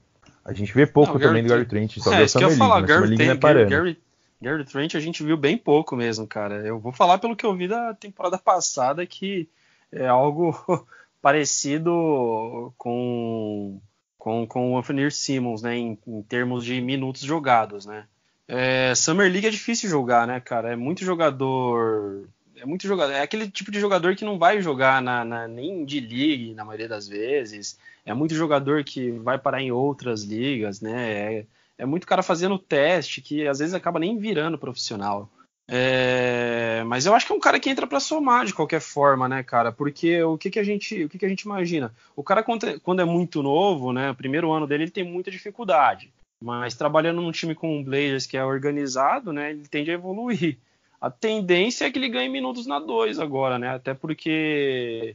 [0.45, 1.99] a gente vê pouco não, também do Gary Trent.
[1.99, 3.99] Só é, isso que eu falar, Gary, tem, Gary, Gary,
[4.41, 6.57] Gary Trent a gente viu bem pouco mesmo, cara.
[6.65, 9.49] Eu vou falar pelo que eu vi da temporada passada, que
[9.91, 10.55] é algo
[11.23, 13.81] parecido com,
[14.19, 15.75] com, com o Anthony Simmons, né?
[15.75, 18.05] Em, em termos de minutos jogados, né?
[18.47, 20.73] É, Summer League é difícil jogar, né, cara?
[20.73, 22.27] É muito jogador
[22.65, 23.13] é muito jogador.
[23.13, 26.65] É aquele tipo de jogador que não vai jogar na, na, nem de league na
[26.65, 27.79] maioria das vezes.
[28.05, 31.39] É muito jogador que vai parar em outras ligas, né?
[31.39, 31.47] É,
[31.79, 35.29] é muito cara fazendo teste que às vezes acaba nem virando profissional.
[35.67, 39.29] É, mas eu acho que é um cara que entra para somar de qualquer forma,
[39.29, 39.73] né, cara?
[39.73, 41.95] Porque o que, que a gente, o que, que a gente imagina?
[42.15, 46.75] O cara quando é muito novo, né, primeiro ano dele ele tem muita dificuldade, mas
[46.75, 50.59] trabalhando num time como o Blazers que é organizado, né, ele tende a evoluir.
[51.01, 53.69] A tendência é que ele ganhe minutos na 2 agora, né?
[53.69, 55.15] Até porque,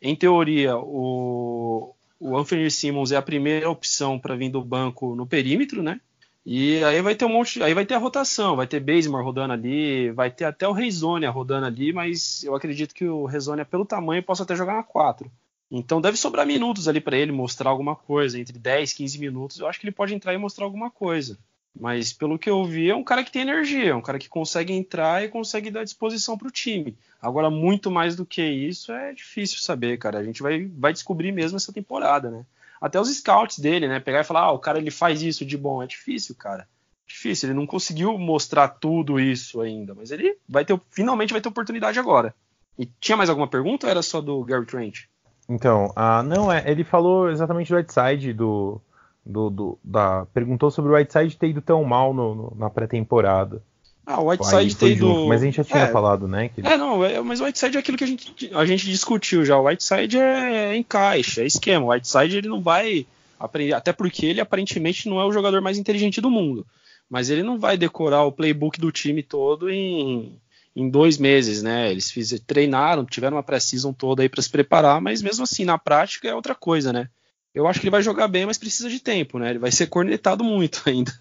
[0.00, 5.24] em teoria, o, o Anthony Simmons é a primeira opção para vir do banco no
[5.24, 6.00] perímetro, né?
[6.44, 9.52] E aí vai ter um monte, aí vai ter a rotação, vai ter Bazemore rodando
[9.52, 13.84] ali, vai ter até o Reizonia rodando ali, mas eu acredito que o Reizonia, pelo
[13.84, 15.30] tamanho, possa até jogar na 4.
[15.74, 19.58] Então deve sobrar minutos ali para ele mostrar alguma coisa, entre 10 15 minutos.
[19.58, 21.38] Eu acho que ele pode entrar e mostrar alguma coisa.
[21.74, 24.28] Mas pelo que eu vi, é um cara que tem energia, é um cara que
[24.28, 26.94] consegue entrar e consegue dar disposição para o time.
[27.22, 30.18] Agora, muito mais do que isso é difícil saber, cara.
[30.18, 32.44] A gente vai, vai descobrir mesmo essa temporada, né?
[32.78, 33.98] Até os scouts dele, né?
[33.98, 35.82] Pegar e falar, ah, o cara ele faz isso de bom.
[35.82, 36.68] É difícil, cara.
[37.06, 37.48] Difícil.
[37.48, 41.98] Ele não conseguiu mostrar tudo isso ainda, mas ele vai ter, finalmente vai ter oportunidade
[41.98, 42.34] agora.
[42.78, 45.04] E tinha mais alguma pergunta ou era só do Gary Trent?
[45.52, 48.80] Então, ah, não, é, ele falou exatamente do Whiteside, do,
[49.24, 53.62] do, do, da, perguntou sobre o Whiteside ter ido tão mal no, no, na pré-temporada.
[54.06, 55.26] Ah, o Whiteside ter ido.
[55.26, 56.48] Mas a gente já tinha é, falado, né?
[56.48, 56.66] Que...
[56.66, 59.58] É, não, é, mas o Whiteside é aquilo que a gente, a gente discutiu já.
[59.58, 61.84] O Whiteside é, é encaixe, é esquema.
[61.84, 63.06] O Whiteside ele não vai
[63.38, 66.66] aprender, até porque ele aparentemente não é o jogador mais inteligente do mundo.
[67.10, 70.32] Mas ele não vai decorar o playbook do time todo em,
[70.74, 71.90] em dois meses, né?
[71.90, 75.78] Eles fiz, treinaram, tiveram uma pré-season toda aí para se preparar, mas mesmo assim, na
[75.78, 77.08] prática é outra coisa, né?
[77.54, 79.50] Eu acho que ele vai jogar bem, mas precisa de tempo, né?
[79.50, 81.12] Ele vai ser cornetado muito ainda.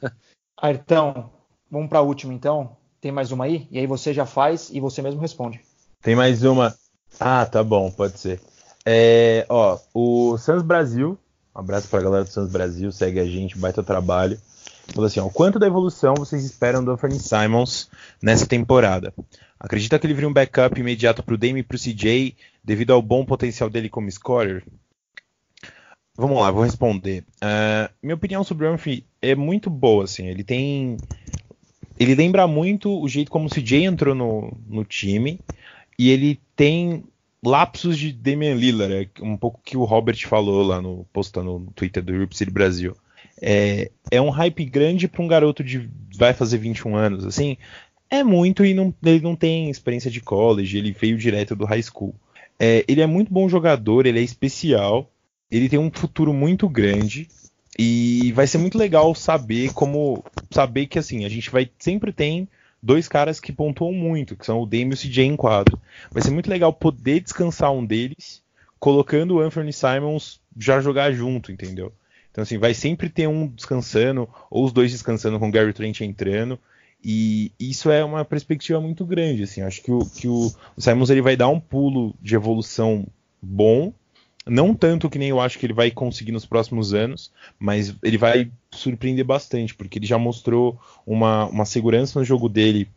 [0.58, 1.30] Ayrton,
[1.70, 2.78] vamos para a última então.
[3.02, 3.68] Tem mais uma aí?
[3.72, 5.60] E aí você já faz e você mesmo responde.
[6.02, 6.74] Tem mais uma.
[7.20, 8.39] Ah, tá bom, pode ser.
[8.86, 11.18] É, ó, o Sans Brasil,
[11.56, 14.39] um abraço para a galera do Sans Brasil, segue a gente, baita trabalho.
[14.94, 17.89] Falou assim: ó, quanto da evolução vocês esperam do Anthony Simons
[18.22, 19.14] nessa temporada?
[19.60, 22.92] Acredita que ele viria um backup imediato para o Dame e para o CJ devido
[22.92, 24.66] ao bom potencial dele como scorer?
[26.16, 27.24] Vamos lá, vou responder.
[27.44, 30.28] Uh, minha opinião sobre o Humphrey é muito boa, assim.
[30.28, 30.98] Ele tem.
[32.00, 35.39] Ele lembra muito o jeito como o CJ entrou no, no time.
[35.98, 37.04] E ele tem
[37.44, 41.72] lapsos de Damian Lillard, é um pouco que o Robert falou lá no postando no
[41.72, 42.96] Twitter do City Brasil.
[43.42, 47.58] É, é um hype grande para um garoto de vai fazer 21 anos, assim,
[48.10, 51.82] é muito e não, ele não tem experiência de college, ele veio direto do high
[51.82, 52.14] school.
[52.60, 55.10] É, ele é muito bom jogador, ele é especial,
[55.50, 57.28] ele tem um futuro muito grande
[57.80, 62.48] e vai ser muito legal saber como saber que assim a gente vai sempre tem
[62.84, 65.80] dois caras que pontuam muito, que são o Dame e o CJ em quadro.
[66.12, 68.42] Vai ser muito legal poder descansar um deles,
[68.80, 71.94] colocando o Anthony Simons já jogar junto, entendeu?
[72.32, 76.02] Então assim, vai sempre ter um descansando ou os dois descansando com o Gary Trent
[76.02, 76.60] entrando.
[77.04, 79.62] E isso é uma perspectiva muito grande, assim.
[79.62, 83.08] Acho que o, que o, o Simons ele vai dar um pulo de evolução
[83.42, 83.92] bom
[84.46, 88.18] não tanto que nem eu acho que ele vai conseguir nos próximos anos, mas ele
[88.18, 92.88] vai surpreender bastante, porque ele já mostrou uma, uma segurança no jogo dele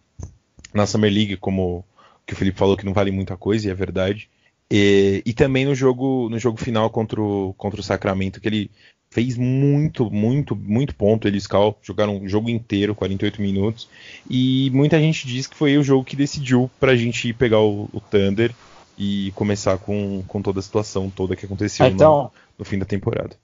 [0.73, 1.85] na Summer League, como
[2.27, 4.31] que o Felipe falou que não vale muita coisa, e é verdade.
[4.71, 8.71] E, e também no jogo no jogo final contra o, contra o Sacramento, que ele
[9.15, 11.29] fez muito, muito, muito ponto.
[11.29, 11.47] Eles
[11.81, 13.89] jogaram o jogo inteiro, 48 minutos.
[14.29, 17.89] E muita gente diz que foi o jogo que decidiu pra gente ir pegar o,
[17.93, 18.53] o Thunder
[18.99, 22.85] e começar com, com toda a situação toda que aconteceu então, no, no fim da
[22.85, 23.37] temporada.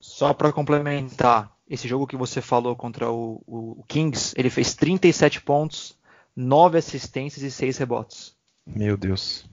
[0.00, 5.42] Só para complementar, esse jogo que você falou contra o, o, Kings, ele fez 37
[5.42, 5.98] pontos,
[6.34, 8.34] 9 assistências e 6 rebotes.
[8.66, 9.44] Meu Deus.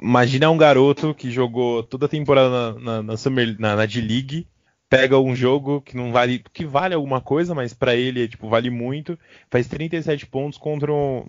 [0.00, 4.46] Imagina um garoto que jogou toda a temporada na, na, na, Summer, na, na D-League,
[4.88, 8.70] pega um jogo que não vale, que vale alguma coisa, mas para ele tipo vale
[8.70, 9.18] muito,
[9.50, 11.26] faz 37 pontos contra um,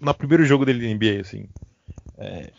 [0.00, 1.46] no primeiro jogo dele na NBA, assim.
[2.18, 2.50] É,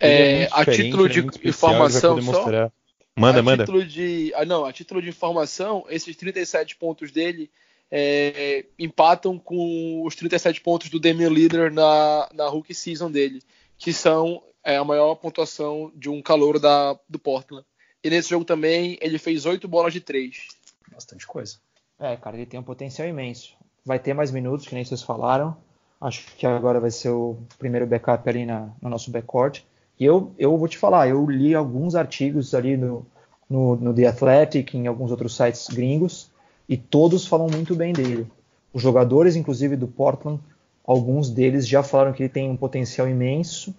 [0.00, 2.70] é, é a título de informação só.
[3.16, 3.64] Manda, a manda.
[3.64, 7.50] Título de, ah, não, a título de informação, esses 37 pontos dele
[7.90, 13.42] é, empatam com os 37 pontos do Damian Lillard na, na rookie season dele,
[13.76, 17.64] que são é, a maior pontuação de um calor da, do Portland.
[18.04, 20.46] E nesse jogo também ele fez 8 bolas de 3.
[20.92, 21.56] Bastante coisa.
[21.98, 23.54] É, cara, ele tem um potencial imenso.
[23.82, 25.56] Vai ter mais minutos, que nem vocês falaram.
[25.98, 29.62] Acho que agora vai ser o primeiro backup ali na, no nosso backcourt.
[29.98, 33.06] E eu, eu vou te falar, eu li alguns artigos ali no,
[33.48, 36.30] no, no The Athletic, em alguns outros sites gringos,
[36.68, 38.30] e todos falam muito bem dele.
[38.70, 40.38] Os jogadores, inclusive do Portland,
[40.86, 43.74] alguns deles já falaram que ele tem um potencial imenso.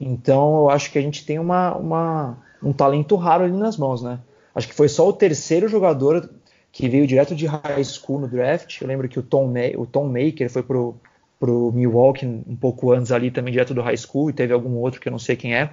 [0.00, 4.02] Então eu acho que a gente tem uma, uma, um talento raro ali nas mãos,
[4.02, 4.18] né?
[4.54, 6.30] Acho que foi só o terceiro jogador
[6.72, 8.80] que veio direto de high school no draft.
[8.80, 10.96] Eu lembro que o Tom, May, o Tom Maker foi pro,
[11.40, 14.76] para o Milwaukee um pouco antes ali também direto do high school e teve algum
[14.76, 15.70] outro que eu não sei quem é,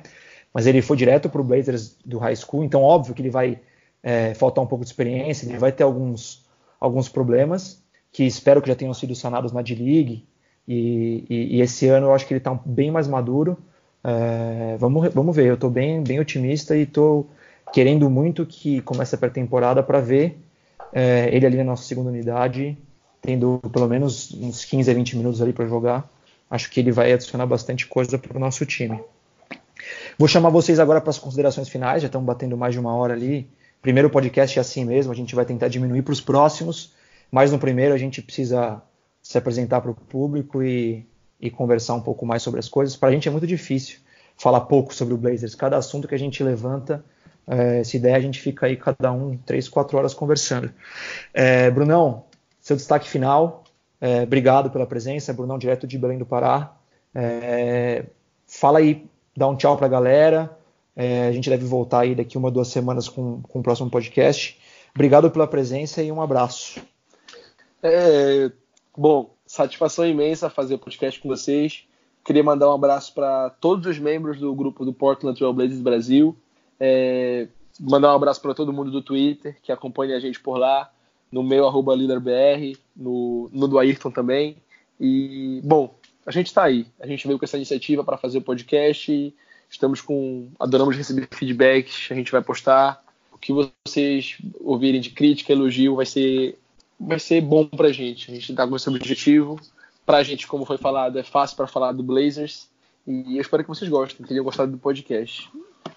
[0.54, 3.60] mas ele foi direto para o Blazers do high school, então óbvio que ele vai
[4.02, 6.46] é, faltar um pouco de experiência, ele vai ter alguns,
[6.80, 10.26] alguns problemas que espero que já tenham sido sanados na D-League
[10.66, 13.58] e, e, e, esse ano eu acho que ele está bem mais maduro.
[14.04, 17.30] É, vamos, vamos ver, eu estou bem, bem otimista e estou
[17.74, 20.40] querendo muito que comece a pré-temporada para ver
[20.94, 22.78] é, ele ali na nossa segunda unidade,
[23.22, 26.10] tendo pelo menos uns 15 a 20 minutos ali para jogar,
[26.50, 29.00] acho que ele vai adicionar bastante coisa para o nosso time.
[30.18, 33.14] Vou chamar vocês agora para as considerações finais, já estamos batendo mais de uma hora
[33.14, 33.50] ali.
[33.82, 36.94] Primeiro podcast é assim mesmo, a gente vai tentar diminuir para os próximos,
[37.32, 38.82] mas no primeiro a gente precisa
[39.22, 41.06] se apresentar para o público e,
[41.40, 42.96] e, conversar um pouco mais sobre as coisas.
[42.96, 44.00] Para a gente é muito difícil
[44.36, 45.56] falar pouco sobre o Blazers.
[45.56, 47.04] Cada assunto que a gente levanta,
[47.46, 50.72] é, se der, a gente fica aí cada um, três, quatro horas conversando.
[51.34, 52.26] É, Brunão,
[52.60, 53.64] seu destaque final.
[54.00, 56.76] É, obrigado pela presença, Brunão, direto de Belém do Pará.
[57.14, 58.06] É,
[58.46, 60.58] fala aí dar um tchau para a galera.
[60.96, 64.60] A gente deve voltar aí daqui uma, duas semanas com, com o próximo podcast.
[64.96, 66.82] Obrigado pela presença e um abraço.
[67.84, 68.52] É,
[68.98, 71.86] bom, satisfação imensa fazer podcast com vocês.
[72.24, 76.36] Queria mandar um abraço para todos os membros do grupo do Portland Trail Blazers Brasil.
[76.80, 77.48] É,
[77.80, 80.92] mandar um abraço para todo mundo do Twitter que acompanha a gente por lá,
[81.32, 84.58] no meu arroba LeaderBR, no, no do Ayrton também.
[85.00, 85.96] E, bom,
[86.26, 86.86] a gente está aí.
[87.00, 89.34] A gente veio com essa iniciativa para fazer o podcast.
[89.70, 90.50] Estamos com.
[90.60, 92.10] Adoramos receber feedbacks.
[92.12, 93.04] A gente vai postar.
[93.32, 96.58] O que vocês ouvirem de crítica, elogio, vai ser,
[97.00, 98.32] vai ser bom para a gente.
[98.32, 99.60] A gente está com esse objetivo.
[100.06, 102.70] Para a gente, como foi falado, é fácil para falar do Blazers.
[103.06, 105.50] E eu espero que vocês gostem, tenham gostado do podcast.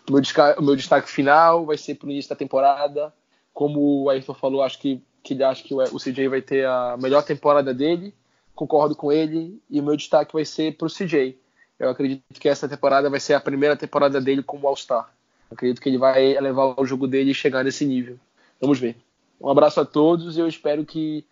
[0.08, 0.22] O meu,
[0.58, 3.12] o meu destaque final vai ser para o início da temporada.
[3.52, 6.96] Como o Ayrton falou, acho que, que ele acha que o CJ vai ter a
[6.98, 8.14] melhor temporada dele
[8.60, 11.38] concordo com ele e o meu destaque vai ser para o CJ.
[11.78, 15.08] Eu acredito que essa temporada vai ser a primeira temporada dele como All-Star.
[15.50, 18.18] Acredito que ele vai elevar o jogo dele e chegar nesse nível.
[18.60, 18.96] Vamos ver.
[19.40, 21.24] Um abraço a todos e eu espero que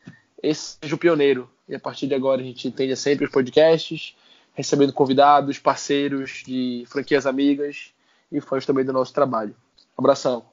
[0.42, 1.48] esse seja o pioneiro.
[1.68, 4.16] E a partir de agora a gente tenha sempre os podcasts,
[4.54, 7.92] recebendo convidados, parceiros de franquias amigas
[8.32, 9.54] e fãs também do nosso trabalho.
[9.96, 10.46] Um abração.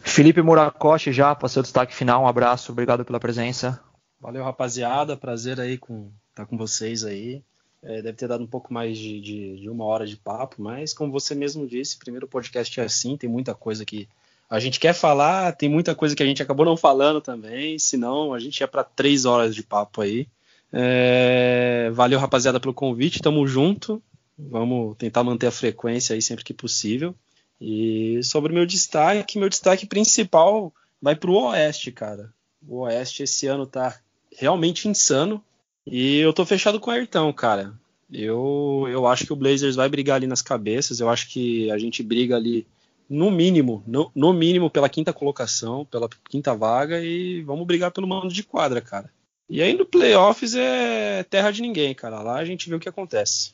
[0.00, 2.22] Felipe Muracoche já passou o destaque final.
[2.22, 3.78] Um abraço, obrigado pela presença.
[4.18, 5.16] Valeu, rapaziada.
[5.16, 7.42] Prazer aí com estar tá com vocês aí.
[7.82, 10.94] É, deve ter dado um pouco mais de, de, de, uma hora de papo, mas
[10.94, 14.08] como você mesmo disse, primeiro podcast é assim, tem muita coisa que
[14.48, 18.32] a gente quer falar, tem muita coisa que a gente acabou não falando também, senão
[18.32, 20.28] a gente ia para três horas de papo aí.
[20.72, 24.02] É, valeu, rapaziada, pelo convite, tamo junto.
[24.38, 27.14] Vamos tentar manter a frequência aí sempre que possível.
[27.60, 32.32] E sobre o meu destaque, meu destaque principal vai pro Oeste, cara.
[32.66, 33.98] O Oeste esse ano tá
[34.36, 35.42] realmente insano.
[35.86, 37.72] E eu tô fechado com o Ayrton, cara.
[38.12, 41.00] Eu, eu acho que o Blazers vai brigar ali nas cabeças.
[41.00, 42.66] Eu acho que a gente briga ali,
[43.08, 47.00] no mínimo, no, no mínimo, pela quinta colocação, pela quinta vaga.
[47.00, 49.10] E vamos brigar pelo mando de quadra, cara.
[49.48, 52.22] E aí no playoffs é terra de ninguém, cara.
[52.22, 53.52] Lá a gente vê o que acontece.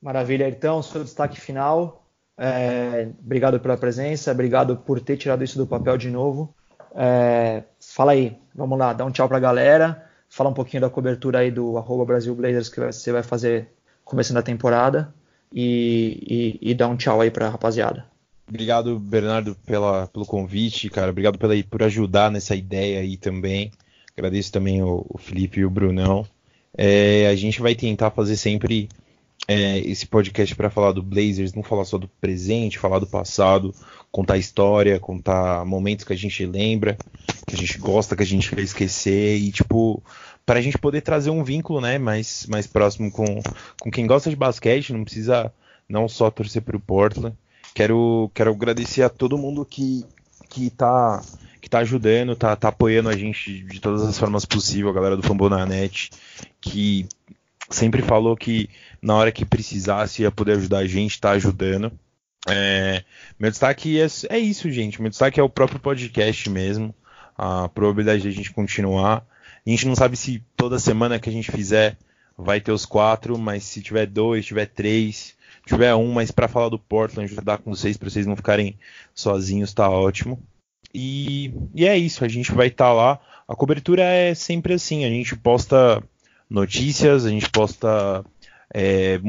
[0.00, 0.82] Maravilha, Ayrton.
[0.82, 2.06] Seu destaque final.
[2.36, 6.54] É, obrigado pela presença, obrigado por ter tirado isso do papel de novo.
[6.96, 11.38] É, fala aí, vamos lá, dá um tchau pra galera falar um pouquinho da cobertura
[11.38, 13.68] aí do arroba Brasil Blazers que você vai fazer
[14.04, 15.14] começando a temporada
[15.52, 18.04] e, e, e dar um tchau aí pra rapaziada.
[18.48, 21.10] Obrigado, Bernardo, pela, pelo convite, cara.
[21.10, 23.70] Obrigado pela, por ajudar nessa ideia aí também.
[24.16, 26.26] Agradeço também o, o Felipe e o Brunão.
[26.76, 28.88] É, a gente vai tentar fazer sempre
[29.48, 33.74] é, esse podcast para falar do Blazers, não falar só do presente, falar do passado,
[34.10, 36.96] contar história, contar momentos que a gente lembra,
[37.46, 40.02] que a gente gosta, que a gente quer esquecer e tipo
[40.46, 43.40] para a gente poder trazer um vínculo, né, mais, mais próximo com,
[43.80, 45.50] com quem gosta de basquete, não precisa
[45.88, 47.34] não só torcer para o Portland.
[47.74, 50.04] Quero, quero agradecer a todo mundo que
[50.48, 51.20] que tá
[51.60, 55.16] que tá ajudando, tá, tá apoiando a gente de todas as formas possíveis, a galera
[55.16, 56.10] do Fambonanet,
[56.60, 57.08] que
[57.70, 58.68] sempre falou que
[59.00, 61.90] na hora que precisasse ia poder ajudar a gente, tá ajudando.
[62.46, 63.02] É,
[63.38, 65.00] meu destaque é, é, isso, gente.
[65.00, 66.94] Meu destaque é o próprio podcast mesmo.
[67.36, 69.26] A probabilidade de a gente continuar.
[69.66, 71.96] A gente não sabe se toda semana que a gente fizer
[72.36, 75.34] vai ter os quatro, mas se tiver dois, tiver três,
[75.66, 78.78] tiver um, mas para falar do Portland, ajudar com vocês, para vocês não ficarem
[79.14, 80.40] sozinhos, tá ótimo.
[80.92, 83.20] E, e é isso, a gente vai estar tá lá.
[83.48, 86.02] A cobertura é sempre assim, a gente posta
[86.48, 88.24] notícias, a gente posta
[88.72, 89.20] é,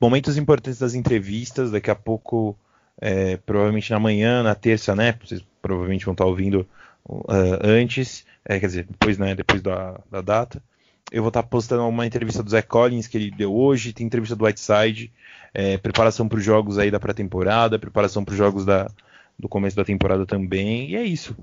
[0.00, 2.56] momentos importantes das entrevistas, daqui a pouco,
[3.00, 5.14] é, provavelmente na manhã, na terça, né?
[5.22, 6.66] Vocês provavelmente vão estar ouvindo
[7.06, 7.26] uh,
[7.62, 9.34] antes, é, quer dizer, depois, né?
[9.34, 10.62] Depois da, da data.
[11.10, 14.34] Eu vou estar postando uma entrevista do Zé Collins que ele deu hoje, tem entrevista
[14.34, 15.12] do Whiteside,
[15.52, 18.90] é, preparação para os jogos aí da pré-temporada, preparação para os jogos da,
[19.38, 21.36] do começo da temporada também, e é isso.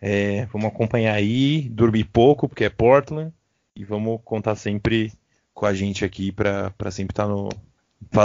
[0.00, 3.32] É, vamos acompanhar aí, dormir pouco, porque é Portland,
[3.74, 5.12] e vamos contar sempre
[5.52, 7.48] com a gente aqui para sempre estar no,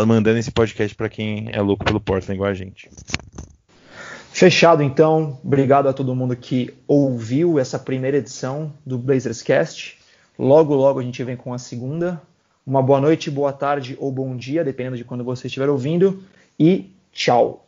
[0.06, 2.90] mandando esse podcast para quem é louco pelo Portland igual a gente.
[4.32, 5.40] Fechado então.
[5.44, 9.98] Obrigado a todo mundo que ouviu essa primeira edição do Blazers Cast.
[10.38, 12.22] Logo, logo a gente vem com a segunda.
[12.65, 16.23] Uma boa noite, boa tarde ou bom dia, dependendo de quando você estiver ouvindo.
[16.60, 17.62] E tchau.